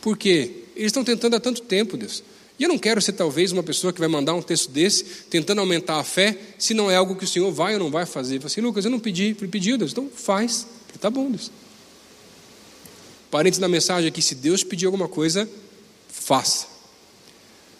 [0.00, 0.64] Por quê?
[0.76, 2.22] Eles estão tentando há tanto tempo, Deus.
[2.58, 5.60] E eu não quero ser talvez uma pessoa que vai mandar um texto desse, tentando
[5.60, 8.36] aumentar a fé, se não é algo que o Senhor vai ou não vai fazer.
[8.36, 9.36] Eu falei assim, Lucas, eu não pedi.
[9.38, 10.66] Ele pediu, Deus, então faz.
[11.00, 11.52] Tá bom, Deus.
[13.30, 15.48] Parênteses na mensagem aqui, se Deus pedir alguma coisa,
[16.28, 16.66] faça.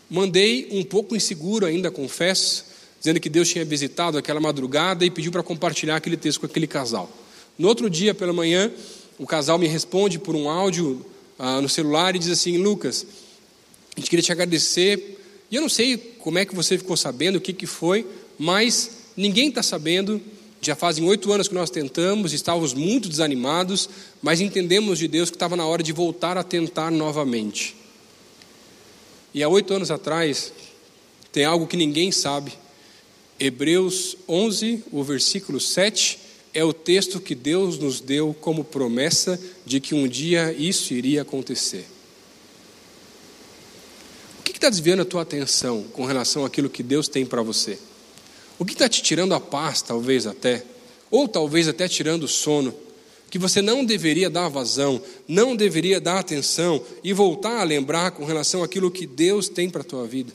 [0.08, 2.64] Mandei um pouco inseguro ainda, confesso,
[2.98, 6.66] dizendo que Deus tinha visitado aquela madrugada e pediu para compartilhar aquele texto com aquele
[6.66, 7.10] casal.
[7.58, 8.72] No outro dia, pela manhã,
[9.18, 11.04] o casal me responde por um áudio
[11.38, 13.04] ah, no celular e diz assim: Lucas,
[13.94, 15.18] a gente queria te agradecer.
[15.50, 18.06] E eu não sei como é que você ficou sabendo, o que, que foi,
[18.38, 20.22] mas ninguém está sabendo.
[20.62, 23.90] Já fazem oito anos que nós tentamos, estávamos muito desanimados,
[24.22, 27.77] mas entendemos de Deus que estava na hora de voltar a tentar novamente.
[29.38, 30.52] E há oito anos atrás,
[31.30, 32.52] tem algo que ninguém sabe.
[33.38, 36.18] Hebreus 11, o versículo 7,
[36.52, 41.22] é o texto que Deus nos deu como promessa de que um dia isso iria
[41.22, 41.86] acontecer
[44.58, 47.78] que está desviando a tua atenção com relação àquilo que Deus tem para você?
[48.58, 50.64] O que está te tirando a paz, talvez até,
[51.12, 52.74] ou talvez até tirando o sono,
[53.30, 58.24] que você não deveria dar vazão, não deveria dar atenção e voltar a lembrar com
[58.24, 60.32] relação àquilo que Deus tem para a tua vida?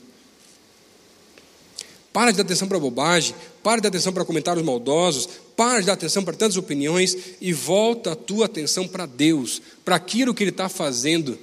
[2.12, 5.86] Para de dar atenção para bobagem, para de dar atenção para comentários maldosos, para de
[5.86, 10.44] dar atenção para tantas opiniões e volta a tua atenção para Deus, para aquilo que
[10.44, 11.36] Ele está fazendo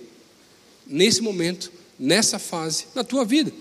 [0.88, 3.54] nesse momento nessa fase na tua vida.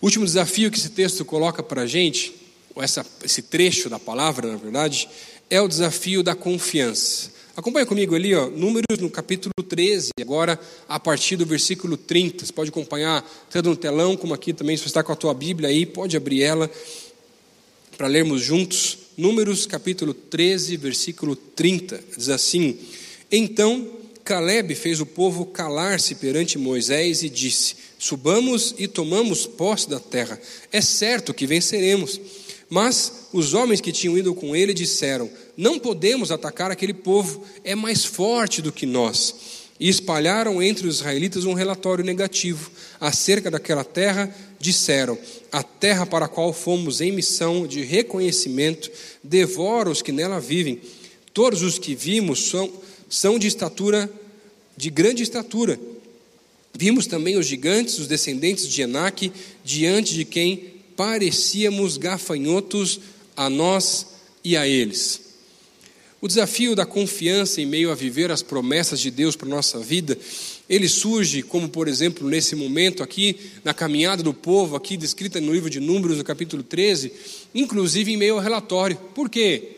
[0.00, 2.32] O último desafio que esse texto coloca para a gente,
[2.74, 5.08] ou essa, esse trecho da palavra, na verdade,
[5.48, 7.30] é o desafio da confiança.
[7.56, 12.44] Acompanha comigo ali, ó, Números no capítulo 13, agora a partir do versículo 30.
[12.44, 15.32] Você pode acompanhar tanto no telão como aqui também, se você está com a tua
[15.32, 16.70] Bíblia aí, pode abrir ela
[17.96, 18.98] para lermos juntos.
[19.16, 21.98] Números capítulo 13, versículo 30.
[22.16, 22.78] Diz assim:
[23.32, 23.90] Então
[24.22, 30.38] Caleb fez o povo calar-se perante Moisés e disse: Subamos e tomamos posse da terra.
[30.70, 32.20] É certo que venceremos.
[32.68, 37.74] Mas os homens que tinham ido com ele disseram: Não podemos atacar aquele povo, é
[37.74, 39.34] mais forte do que nós.
[39.78, 44.34] E espalharam entre os israelitas um relatório negativo acerca daquela terra.
[44.58, 45.18] Disseram:
[45.52, 48.90] A terra para a qual fomos em missão de reconhecimento
[49.22, 50.80] devora os que nela vivem.
[51.32, 52.72] Todos os que vimos são
[53.08, 54.10] são de estatura,
[54.76, 55.78] de grande estatura.
[56.74, 59.32] Vimos também os gigantes, os descendentes de Enaque,
[59.64, 63.00] diante de quem parecíamos gafanhotos
[63.36, 64.06] a nós
[64.42, 65.20] e a eles.
[66.20, 70.18] O desafio da confiança em meio a viver as promessas de Deus para nossa vida,
[70.68, 75.52] ele surge, como por exemplo, nesse momento aqui, na caminhada do povo, aqui descrita no
[75.52, 77.12] livro de Números, no capítulo 13,
[77.54, 78.96] inclusive em meio ao relatório.
[79.14, 79.76] Por quê?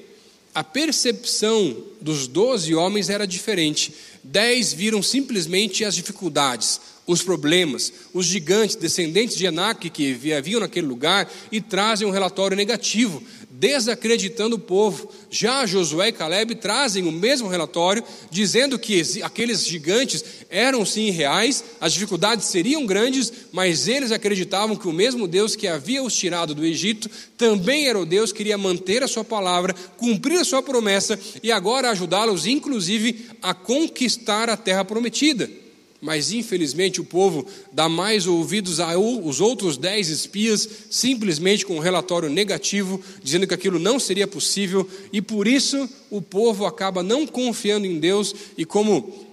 [0.58, 3.94] a percepção dos doze homens era diferente.
[4.24, 10.86] Dez viram simplesmente as dificuldades, os problemas, os gigantes, descendentes de Enac que haviam naquele
[10.86, 15.10] lugar e trazem um relatório negativo, desacreditando o povo.
[15.30, 21.64] Já Josué e Caleb trazem o mesmo relatório, dizendo que aqueles gigantes eram sim reais,
[21.80, 26.54] as dificuldades seriam grandes, mas eles acreditavam que o mesmo Deus que havia os tirado
[26.54, 30.62] do Egito também era o Deus que iria manter a sua palavra, cumprir a sua
[30.62, 35.67] promessa e agora ajudá-los, inclusive, a conquistar a terra prometida.
[36.00, 42.28] Mas infelizmente o povo dá mais ouvidos aos outros dez espias, simplesmente com um relatório
[42.28, 47.86] negativo, dizendo que aquilo não seria possível, e por isso o povo acaba não confiando
[47.86, 49.26] em Deus, e como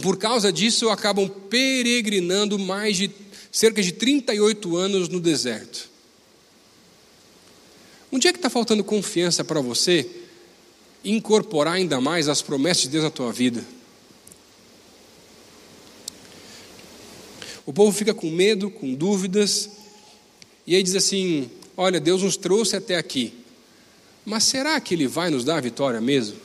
[0.00, 3.10] por causa disso acabam peregrinando mais de
[3.52, 5.90] cerca de 38 anos no deserto.
[8.10, 10.08] Onde é que está faltando confiança para você
[11.04, 13.64] incorporar ainda mais as promessas de Deus na tua vida?
[17.64, 19.70] O povo fica com medo, com dúvidas,
[20.66, 23.32] e aí diz assim: Olha, Deus nos trouxe até aqui,
[24.24, 26.36] mas será que Ele vai nos dar a vitória mesmo?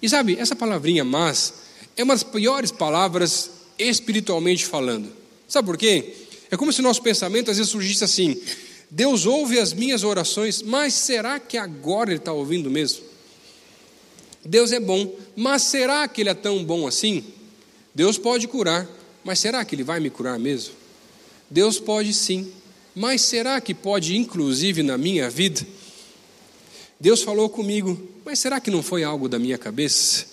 [0.00, 1.54] E sabe, essa palavrinha mas
[1.96, 5.10] é uma das piores palavras espiritualmente falando.
[5.48, 6.14] Sabe por quê?
[6.50, 8.40] É como se o nosso pensamento às vezes surgisse assim:
[8.90, 13.04] Deus ouve as minhas orações, mas será que agora Ele está ouvindo mesmo?
[14.44, 17.24] Deus é bom, mas será que Ele é tão bom assim?
[17.94, 18.88] Deus pode curar,
[19.26, 20.72] mas será que Ele vai me curar mesmo?
[21.50, 22.48] Deus pode sim,
[22.94, 25.66] mas será que pode, inclusive na minha vida?
[27.00, 30.26] Deus falou comigo, mas será que não foi algo da minha cabeça?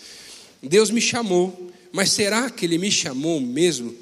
[0.62, 3.96] Deus me chamou, mas será que Ele me chamou mesmo?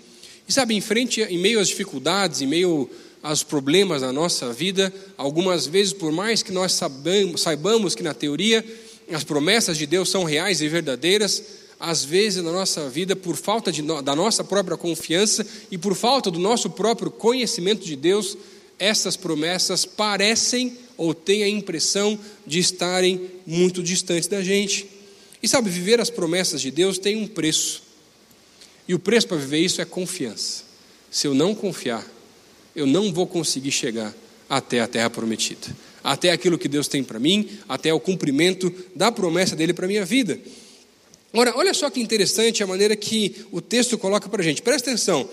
[0.46, 2.90] E sabe, em frente, em meio às dificuldades, em meio
[3.24, 8.14] aos problemas da nossa vida, algumas vezes, por mais que nós saibamos, saibamos que na
[8.14, 8.62] teoria
[9.10, 13.72] as promessas de Deus são reais e verdadeiras, às vezes na nossa vida, por falta
[13.72, 18.38] de, da nossa própria confiança e por falta do nosso próprio conhecimento de Deus,
[18.78, 24.88] essas promessas parecem ou têm a impressão de estarem muito distantes da gente.
[25.41, 27.82] E sabe, viver as promessas de Deus tem um preço.
[28.88, 30.63] E o preço para viver isso é confiança.
[31.10, 32.08] Se eu não confiar,
[32.76, 34.13] eu não vou conseguir chegar
[34.48, 35.67] até a terra prometida,
[36.04, 40.06] até aquilo que Deus tem para mim, até o cumprimento da promessa dele para minha
[40.06, 40.39] vida.
[41.34, 44.62] Ora, olha só que interessante a maneira que o texto coloca para a gente.
[44.62, 45.30] Presta atenção.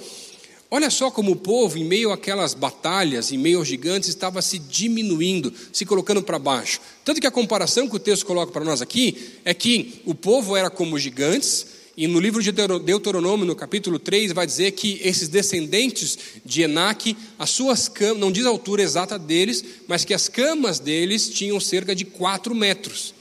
[0.71, 4.59] Olha só como o povo, em meio àquelas batalhas, em meio aos gigantes, estava se
[4.59, 6.79] diminuindo, se colocando para baixo.
[7.05, 10.57] Tanto que a comparação que o texto coloca para nós aqui é que o povo
[10.57, 15.27] era como gigantes, e no livro de Deuteronômio, no capítulo 3, vai dizer que esses
[15.27, 20.29] descendentes de Enaque, as suas camas, não diz a altura exata deles, mas que as
[20.29, 23.15] camas deles tinham cerca de 4 metros.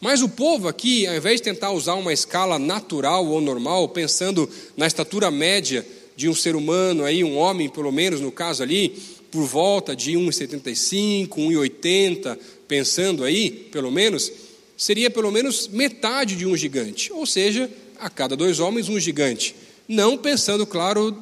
[0.00, 4.48] Mas o povo aqui, ao invés de tentar usar uma escala natural ou normal, pensando
[4.76, 8.90] na estatura média de um ser humano, aí, um homem, pelo menos no caso ali,
[9.30, 14.32] por volta de 1,75, 1,80, pensando aí, pelo menos,
[14.76, 19.54] seria pelo menos metade de um gigante, ou seja, a cada dois homens, um gigante.
[19.88, 21.16] Não pensando, claro,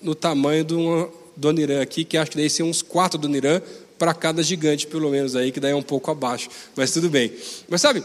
[0.00, 3.60] no tamanho do Donirã aqui, que acho que daí ser uns quatro Donirã,
[3.98, 7.32] para cada gigante, pelo menos aí, que daí é um pouco abaixo, mas tudo bem.
[7.68, 8.02] Mas sabe,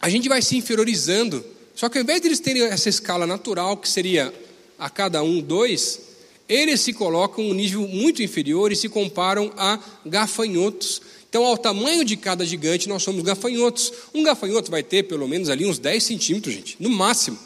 [0.00, 3.76] a gente vai se inferiorizando, só que ao invés de eles terem essa escala natural,
[3.76, 4.32] que seria
[4.78, 6.00] a cada um dois,
[6.48, 11.00] eles se colocam um nível muito inferior e se comparam a gafanhotos.
[11.28, 13.92] Então, ao tamanho de cada gigante, nós somos gafanhotos.
[14.12, 17.38] Um gafanhoto vai ter pelo menos ali uns 10 centímetros, gente, no máximo.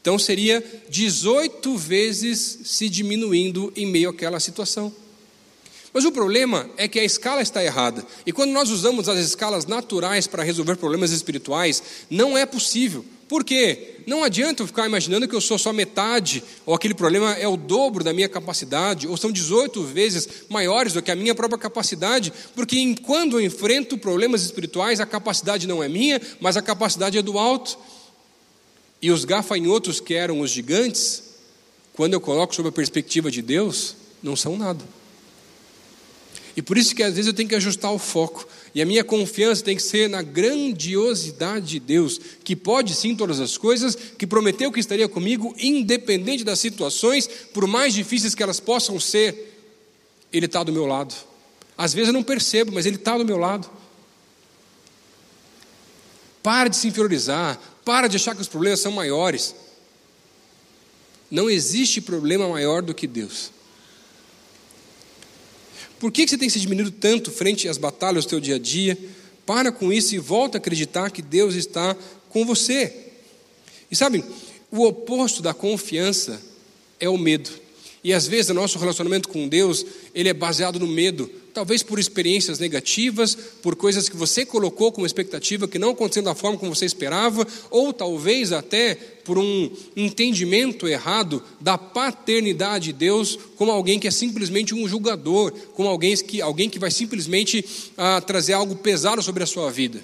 [0.00, 4.94] Então, seria 18 vezes se diminuindo em meio àquela situação.
[5.96, 8.04] Mas o problema é que a escala está errada.
[8.26, 13.02] E quando nós usamos as escalas naturais para resolver problemas espirituais, não é possível.
[13.26, 13.94] Por quê?
[14.06, 17.56] Não adianta eu ficar imaginando que eu sou só metade, ou aquele problema é o
[17.56, 22.30] dobro da minha capacidade, ou são 18 vezes maiores do que a minha própria capacidade,
[22.54, 27.22] porque quando eu enfrento problemas espirituais, a capacidade não é minha, mas a capacidade é
[27.22, 27.78] do alto.
[29.00, 31.22] E os gafanhotos que eram os gigantes,
[31.94, 34.84] quando eu coloco sob a perspectiva de Deus, não são nada.
[36.56, 38.48] E por isso que às vezes eu tenho que ajustar o foco.
[38.74, 43.40] E a minha confiança tem que ser na grandiosidade de Deus, que pode sim todas
[43.40, 48.58] as coisas, que prometeu que estaria comigo, independente das situações, por mais difíceis que elas
[48.58, 49.60] possam ser,
[50.32, 51.14] Ele está do meu lado.
[51.76, 53.68] Às vezes eu não percebo, mas Ele está do meu lado.
[56.42, 59.54] Para de se inferiorizar, para de achar que os problemas são maiores.
[61.30, 63.50] Não existe problema maior do que Deus.
[65.98, 68.98] Por que você tem se diminuído tanto frente às batalhas do teu dia a dia?
[69.44, 71.96] Para com isso e volta a acreditar que Deus está
[72.28, 72.92] com você.
[73.90, 74.24] E sabe,
[74.70, 76.40] o oposto da confiança
[76.98, 77.50] é o medo.
[78.06, 79.84] E às vezes o nosso relacionamento com Deus,
[80.14, 85.04] ele é baseado no medo, talvez por experiências negativas, por coisas que você colocou como
[85.04, 90.86] expectativa que não aconteceram da forma como você esperava, ou talvez até por um entendimento
[90.86, 96.40] errado da paternidade de Deus como alguém que é simplesmente um julgador, como alguém que,
[96.40, 97.64] alguém que vai simplesmente
[97.96, 100.00] ah, trazer algo pesado sobre a sua vida.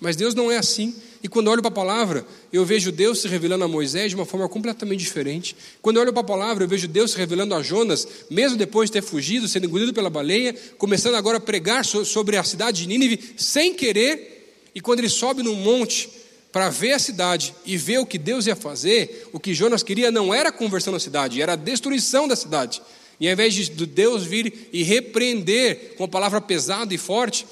[0.00, 0.94] Mas Deus não é assim.
[1.22, 4.16] E quando eu olho para a palavra, eu vejo Deus se revelando a Moisés de
[4.16, 5.54] uma forma completamente diferente.
[5.80, 8.90] Quando eu olho para a palavra, eu vejo Deus se revelando a Jonas, mesmo depois
[8.90, 12.88] de ter fugido, sendo engolido pela baleia, começando agora a pregar sobre a cidade de
[12.88, 14.70] Nínive sem querer.
[14.74, 16.10] E quando ele sobe num monte
[16.50, 20.10] para ver a cidade e ver o que Deus ia fazer, o que Jonas queria
[20.10, 22.82] não era a conversão da cidade, era a destruição da cidade.
[23.20, 27.46] E ao invés de Deus vir e repreender com a palavra pesada e forte,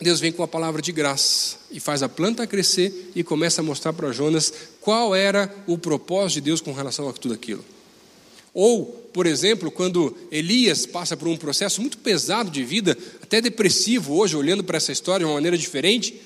[0.00, 3.64] Deus vem com a palavra de graça e faz a planta crescer e começa a
[3.64, 7.64] mostrar para Jonas qual era o propósito de Deus com relação a tudo aquilo.
[8.54, 14.14] Ou, por exemplo, quando Elias passa por um processo muito pesado de vida, até depressivo
[14.14, 16.20] hoje, olhando para essa história de uma maneira diferente,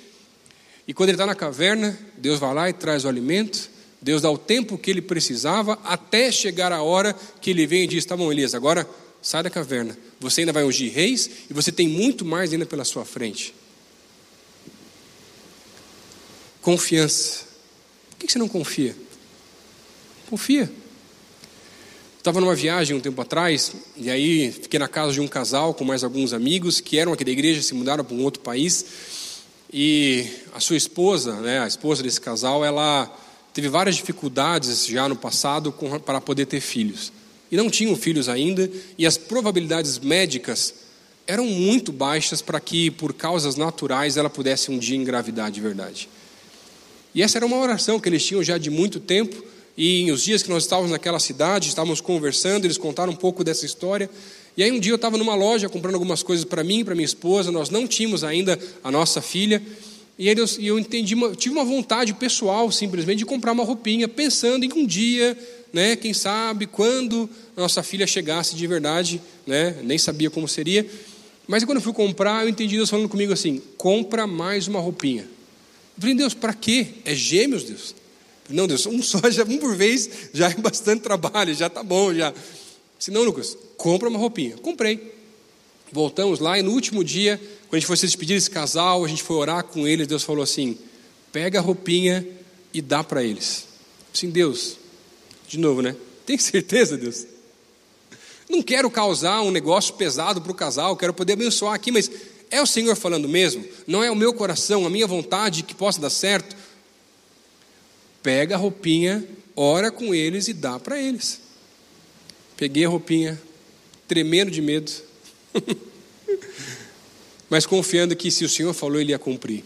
[0.86, 3.70] e quando ele está na caverna, Deus vai lá e traz o alimento,
[4.02, 7.86] Deus dá o tempo que ele precisava, até chegar a hora que ele vem e
[7.86, 8.88] diz: Tá bom, Elias, agora
[9.22, 12.84] sai da caverna, você ainda vai ungir reis e você tem muito mais ainda pela
[12.84, 13.54] sua frente.
[16.62, 17.44] Confiança.
[18.10, 18.96] Por que você não confia?
[20.30, 20.70] Confia.
[22.16, 25.84] Estava numa viagem um tempo atrás, e aí fiquei na casa de um casal com
[25.84, 28.86] mais alguns amigos que eram aqui da igreja, se mudaram para um outro país.
[29.72, 33.12] E a sua esposa, né, a esposa desse casal, ela
[33.52, 37.12] teve várias dificuldades já no passado com, para poder ter filhos.
[37.50, 40.74] E não tinham filhos ainda, e as probabilidades médicas
[41.26, 46.08] eram muito baixas para que, por causas naturais, ela pudesse um dia engravidar de verdade.
[47.14, 49.44] E essa era uma oração que eles tinham já de muito tempo.
[49.76, 53.64] E os dias que nós estávamos naquela cidade, estávamos conversando, eles contaram um pouco dessa
[53.64, 54.08] história.
[54.56, 57.04] E aí um dia eu estava numa loja comprando algumas coisas para mim, para minha
[57.04, 57.50] esposa.
[57.50, 59.62] Nós não tínhamos ainda a nossa filha.
[60.18, 64.06] E aí eu, eu entendi, uma, tive uma vontade pessoal, simplesmente, de comprar uma roupinha,
[64.06, 65.36] pensando em um dia,
[65.72, 70.86] né, quem sabe, quando a nossa filha chegasse de verdade, né, nem sabia como seria.
[71.48, 75.26] Mas quando eu fui comprar, eu entendi Deus falando comigo assim: compra mais uma roupinha.
[75.96, 76.88] Eu falei, Deus, para quê?
[77.04, 77.94] É gêmeos, Deus?
[78.48, 82.12] Não, Deus, um só, já, um por vez, já é bastante trabalho, já tá bom,
[82.12, 82.32] já.
[82.98, 84.56] Se não, Lucas, compra uma roupinha.
[84.56, 85.12] Comprei.
[85.90, 87.36] Voltamos lá e no último dia,
[87.68, 90.22] quando a gente foi se despedir desse casal, a gente foi orar com eles, Deus
[90.22, 90.78] falou assim:
[91.30, 92.26] pega a roupinha
[92.72, 93.66] e dá para eles.
[94.12, 94.78] Sim, Deus,
[95.46, 95.94] de novo, né?
[96.24, 97.26] Tem certeza, Deus?
[98.48, 102.10] Não quero causar um negócio pesado para o casal, quero poder abençoar aqui, mas
[102.52, 103.64] é o Senhor falando mesmo?
[103.86, 106.54] Não é o meu coração, a minha vontade que possa dar certo?
[108.22, 109.26] Pega a roupinha,
[109.56, 111.40] ora com eles e dá para eles.
[112.54, 113.40] Peguei a roupinha,
[114.06, 114.92] tremendo de medo,
[117.48, 119.64] mas confiando que se o Senhor falou, Ele ia cumprir.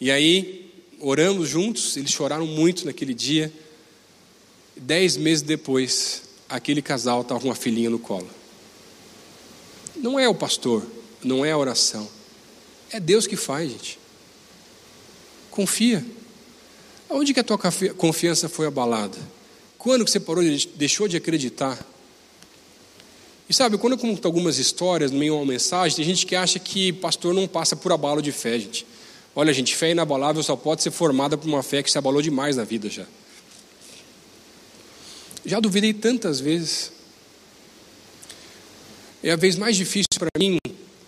[0.00, 3.52] E aí, oramos juntos, eles choraram muito naquele dia.
[4.76, 8.30] Dez meses depois, aquele casal estava com uma filhinha no colo.
[9.96, 10.86] Não é o pastor,
[11.26, 12.08] não é a oração.
[12.90, 13.98] É Deus que faz, gente.
[15.50, 16.04] Confia.
[17.08, 17.58] Aonde que a tua
[17.96, 19.18] confiança foi abalada?
[19.76, 21.78] Quando que você parou de, deixou de acreditar?
[23.48, 26.34] E sabe, quando eu conto algumas histórias no meio de uma mensagem, tem gente que
[26.34, 28.86] acha que pastor não passa por abalo de fé, gente.
[29.34, 32.56] Olha, gente, fé inabalável só pode ser formada por uma fé que se abalou demais
[32.56, 33.06] na vida já.
[35.44, 36.90] Já duvidei tantas vezes.
[39.22, 40.58] É a vez mais difícil para mim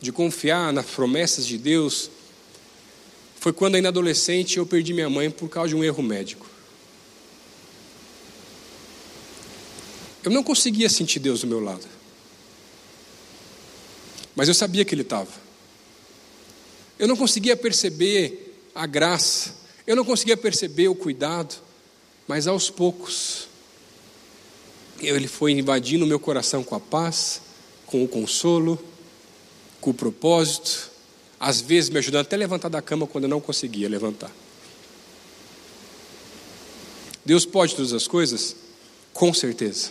[0.01, 2.11] de confiar nas promessas de Deus,
[3.41, 6.47] foi quando ainda adolescente eu perdi minha mãe por causa de um erro médico.
[10.25, 11.87] Eu não conseguia sentir Deus do meu lado.
[14.35, 15.31] Mas eu sabia que Ele estava.
[16.99, 19.55] Eu não conseguia perceber a graça.
[19.87, 21.55] Eu não conseguia perceber o cuidado.
[22.27, 23.49] Mas aos poucos,
[25.01, 27.41] Ele foi invadindo o meu coração com a paz,
[27.87, 28.79] com o consolo,
[29.89, 30.91] com o propósito,
[31.41, 34.31] às vezes me ajudando até levantar da cama quando eu não conseguia levantar.
[37.25, 38.55] Deus pode todas as coisas?
[39.15, 39.91] Com certeza.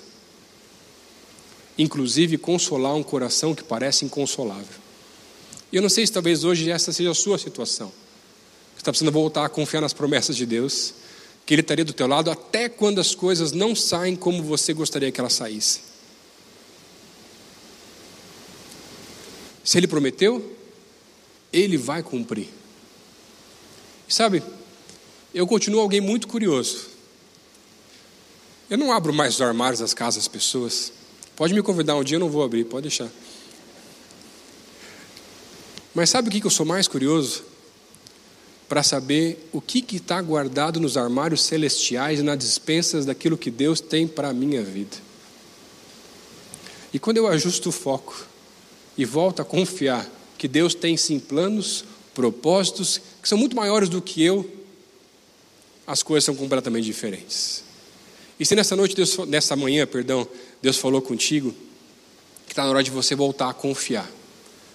[1.78, 4.76] Inclusive consolar um coração que parece inconsolável.
[5.72, 7.88] E eu não sei se talvez hoje essa seja a sua situação.
[7.88, 10.94] Você está precisando voltar a confiar nas promessas de Deus,
[11.44, 15.12] que Ele estaria do teu lado até quando as coisas não saem como você gostaria
[15.12, 15.82] que elas saíssem.
[19.68, 20.56] Se ele prometeu,
[21.52, 22.48] ele vai cumprir.
[24.08, 24.42] Sabe,
[25.34, 26.88] eu continuo alguém muito curioso.
[28.70, 30.94] Eu não abro mais os armários das casas das pessoas.
[31.36, 33.10] Pode me convidar um dia, eu não vou abrir, pode deixar.
[35.94, 37.44] Mas sabe o que eu sou mais curioso?
[38.70, 43.82] Para saber o que está guardado nos armários celestiais e nas dispensas daquilo que Deus
[43.82, 44.96] tem para a minha vida.
[46.94, 48.37] E quando eu ajusto o foco
[48.98, 54.02] e volto a confiar que Deus tem sim planos, propósitos que são muito maiores do
[54.02, 54.50] que eu,
[55.86, 57.64] as coisas são completamente diferentes.
[58.40, 60.28] E se nessa noite, Deus, nessa manhã, perdão,
[60.62, 61.54] Deus falou contigo
[62.46, 64.10] que está na hora de você voltar a confiar,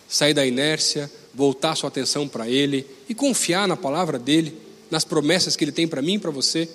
[0.08, 4.56] sair da inércia, voltar sua atenção para Ele e confiar na palavra dEle,
[4.90, 6.68] nas promessas que Ele tem para mim e para você.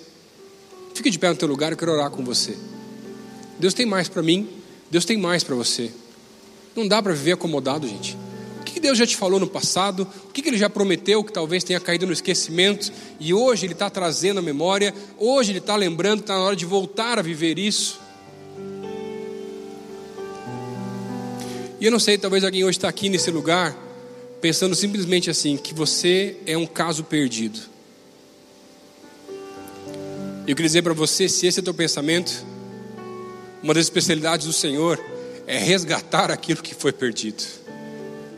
[0.94, 2.56] Fique de pé no teu lugar, eu quero orar com você.
[3.58, 4.48] Deus tem mais para mim,
[4.90, 5.90] Deus tem mais para você.
[6.78, 8.16] Não dá para viver acomodado, gente
[8.78, 11.80] que Deus já te falou no passado, o que Ele já prometeu que talvez tenha
[11.80, 16.34] caído no esquecimento e hoje Ele está trazendo a memória, hoje Ele está lembrando, está
[16.34, 18.00] na hora de voltar a viver isso.
[21.80, 23.76] E eu não sei, talvez alguém hoje está aqui nesse lugar
[24.40, 27.58] pensando simplesmente assim, que você é um caso perdido.
[30.46, 32.46] Eu queria dizer para você, se esse é o teu pensamento,
[33.60, 35.04] uma das especialidades do Senhor
[35.48, 37.42] é resgatar aquilo que foi perdido.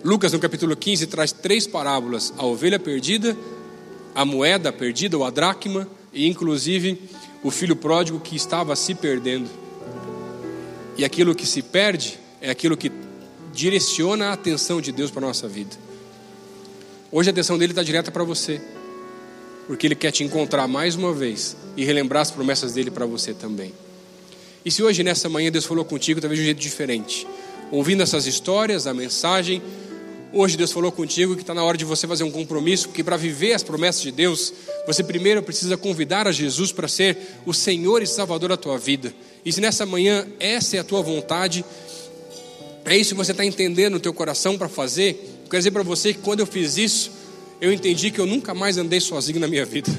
[0.05, 3.37] Lucas, no capítulo 15, traz três parábolas: a ovelha perdida,
[4.15, 7.03] a moeda perdida, ou a dracma, e inclusive
[7.43, 9.51] o filho pródigo que estava se perdendo.
[10.97, 12.93] E aquilo que se perde é aquilo que
[13.53, 15.77] direciona a atenção de Deus para a nossa vida.
[17.11, 18.61] Hoje a atenção dele está direta para você,
[19.67, 23.35] porque ele quer te encontrar mais uma vez e relembrar as promessas dele para você
[23.35, 23.75] também.
[24.65, 27.27] E se hoje, nessa manhã, Deus falou contigo, talvez de um jeito diferente,
[27.71, 29.63] ouvindo essas histórias, a mensagem,
[30.33, 33.17] Hoje Deus falou contigo que está na hora de você fazer um compromisso, porque para
[33.17, 34.53] viver as promessas de Deus,
[34.87, 39.13] você primeiro precisa convidar a Jesus para ser o Senhor e Salvador da tua vida.
[39.45, 41.65] E se nessa manhã essa é a tua vontade,
[42.85, 45.83] é isso que você está entendendo no teu coração para fazer, eu quero dizer para
[45.83, 47.11] você que quando eu fiz isso,
[47.61, 49.91] eu entendi que eu nunca mais andei sozinho na minha vida.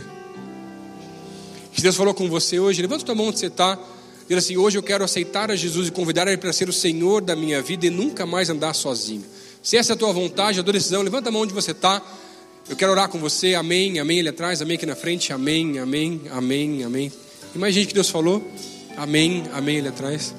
[1.76, 3.78] Se Deus falou com você hoje, levanta tua mão onde você está.
[4.32, 7.22] Diz assim: hoje eu quero aceitar a Jesus e convidar Ele para ser o Senhor
[7.22, 9.26] da minha vida e nunca mais andar sozinho.
[9.62, 12.02] Se essa é a tua vontade, a tua decisão, levanta a mão onde você está.
[12.70, 13.56] Eu quero orar com você.
[13.56, 15.34] Amém, amém ali atrás, amém aqui na frente.
[15.34, 17.12] Amém, amém, amém, amém.
[17.54, 18.42] E mais gente que Deus falou?
[18.96, 20.34] Amém, amém ali atrás.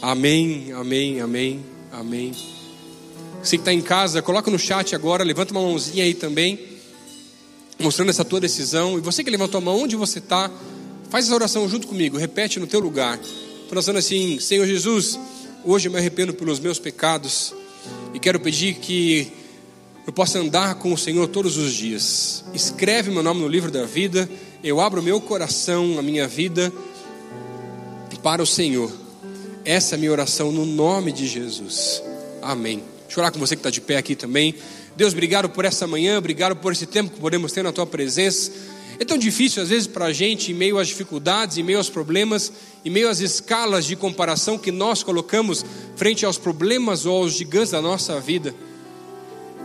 [0.00, 2.32] Amém, amém, amém, amém.
[3.42, 6.60] Você que está em casa, coloca no chat agora, levanta uma mãozinha aí também,
[7.80, 8.96] mostrando essa tua decisão.
[8.96, 10.48] E você que levantou a mão, onde você está,
[11.10, 13.18] faz essa oração junto comigo, repete no teu lugar.
[13.68, 15.18] Falando assim, Senhor Jesus,
[15.64, 17.54] hoje eu me arrependo pelos meus pecados
[18.14, 19.32] e quero pedir que
[20.06, 22.44] eu possa andar com o Senhor todos os dias.
[22.54, 24.28] Escreve meu nome no livro da vida.
[24.62, 26.72] Eu abro meu coração, a minha vida
[28.26, 28.90] para o Senhor.
[29.64, 32.02] Essa é a minha oração no nome de Jesus.
[32.42, 32.82] Amém.
[33.04, 34.52] Deixa eu orar com você que está de pé aqui também.
[34.96, 38.50] Deus, obrigado por essa manhã, obrigado por esse tempo que podemos ter na tua presença.
[38.98, 41.90] É tão difícil às vezes para a gente, em meio às dificuldades, em meio aos
[41.90, 42.52] problemas,
[42.84, 45.64] em meio às escalas de comparação que nós colocamos
[45.96, 48.54] frente aos problemas ou aos gigantes da nossa vida,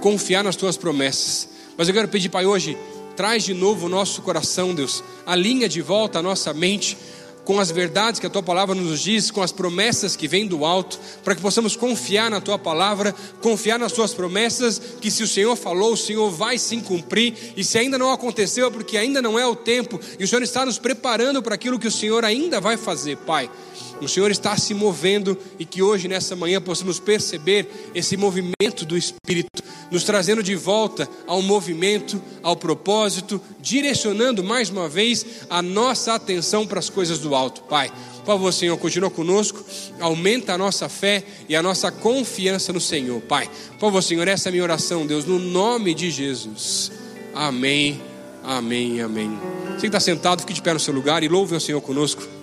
[0.01, 1.47] confiar nas tuas promessas.
[1.77, 2.77] Mas eu quero pedir, Pai, hoje,
[3.15, 6.97] traz de novo o nosso coração, Deus, alinha de volta a nossa mente
[7.43, 10.65] com as verdades que a tua palavra nos diz, com as promessas que vêm do
[10.65, 15.27] alto, para que possamos confiar na tua palavra, confiar nas tuas promessas, que se o
[15.27, 19.21] Senhor falou, o Senhor vai sim cumprir, e se ainda não aconteceu, é porque ainda
[19.21, 22.23] não é o tempo, e o Senhor está nos preparando para aquilo que o Senhor
[22.23, 23.49] ainda vai fazer, Pai.
[24.01, 28.97] O Senhor está se movendo e que hoje, nessa manhã, possamos perceber esse movimento do
[28.97, 36.15] Espírito, nos trazendo de volta ao movimento, ao propósito, direcionando mais uma vez a nossa
[36.15, 37.63] atenção para as coisas alto.
[37.63, 39.63] Pai, por favor, Senhor, continua conosco,
[39.99, 43.21] aumenta a nossa fé e a nossa confiança no Senhor.
[43.21, 46.91] Pai, por favor, Senhor, essa é a minha oração, Deus, no nome de Jesus.
[47.34, 48.01] Amém,
[48.43, 49.39] amém, amém.
[49.73, 52.40] Você que está sentado, fique de pé no seu lugar e louve o Senhor conosco.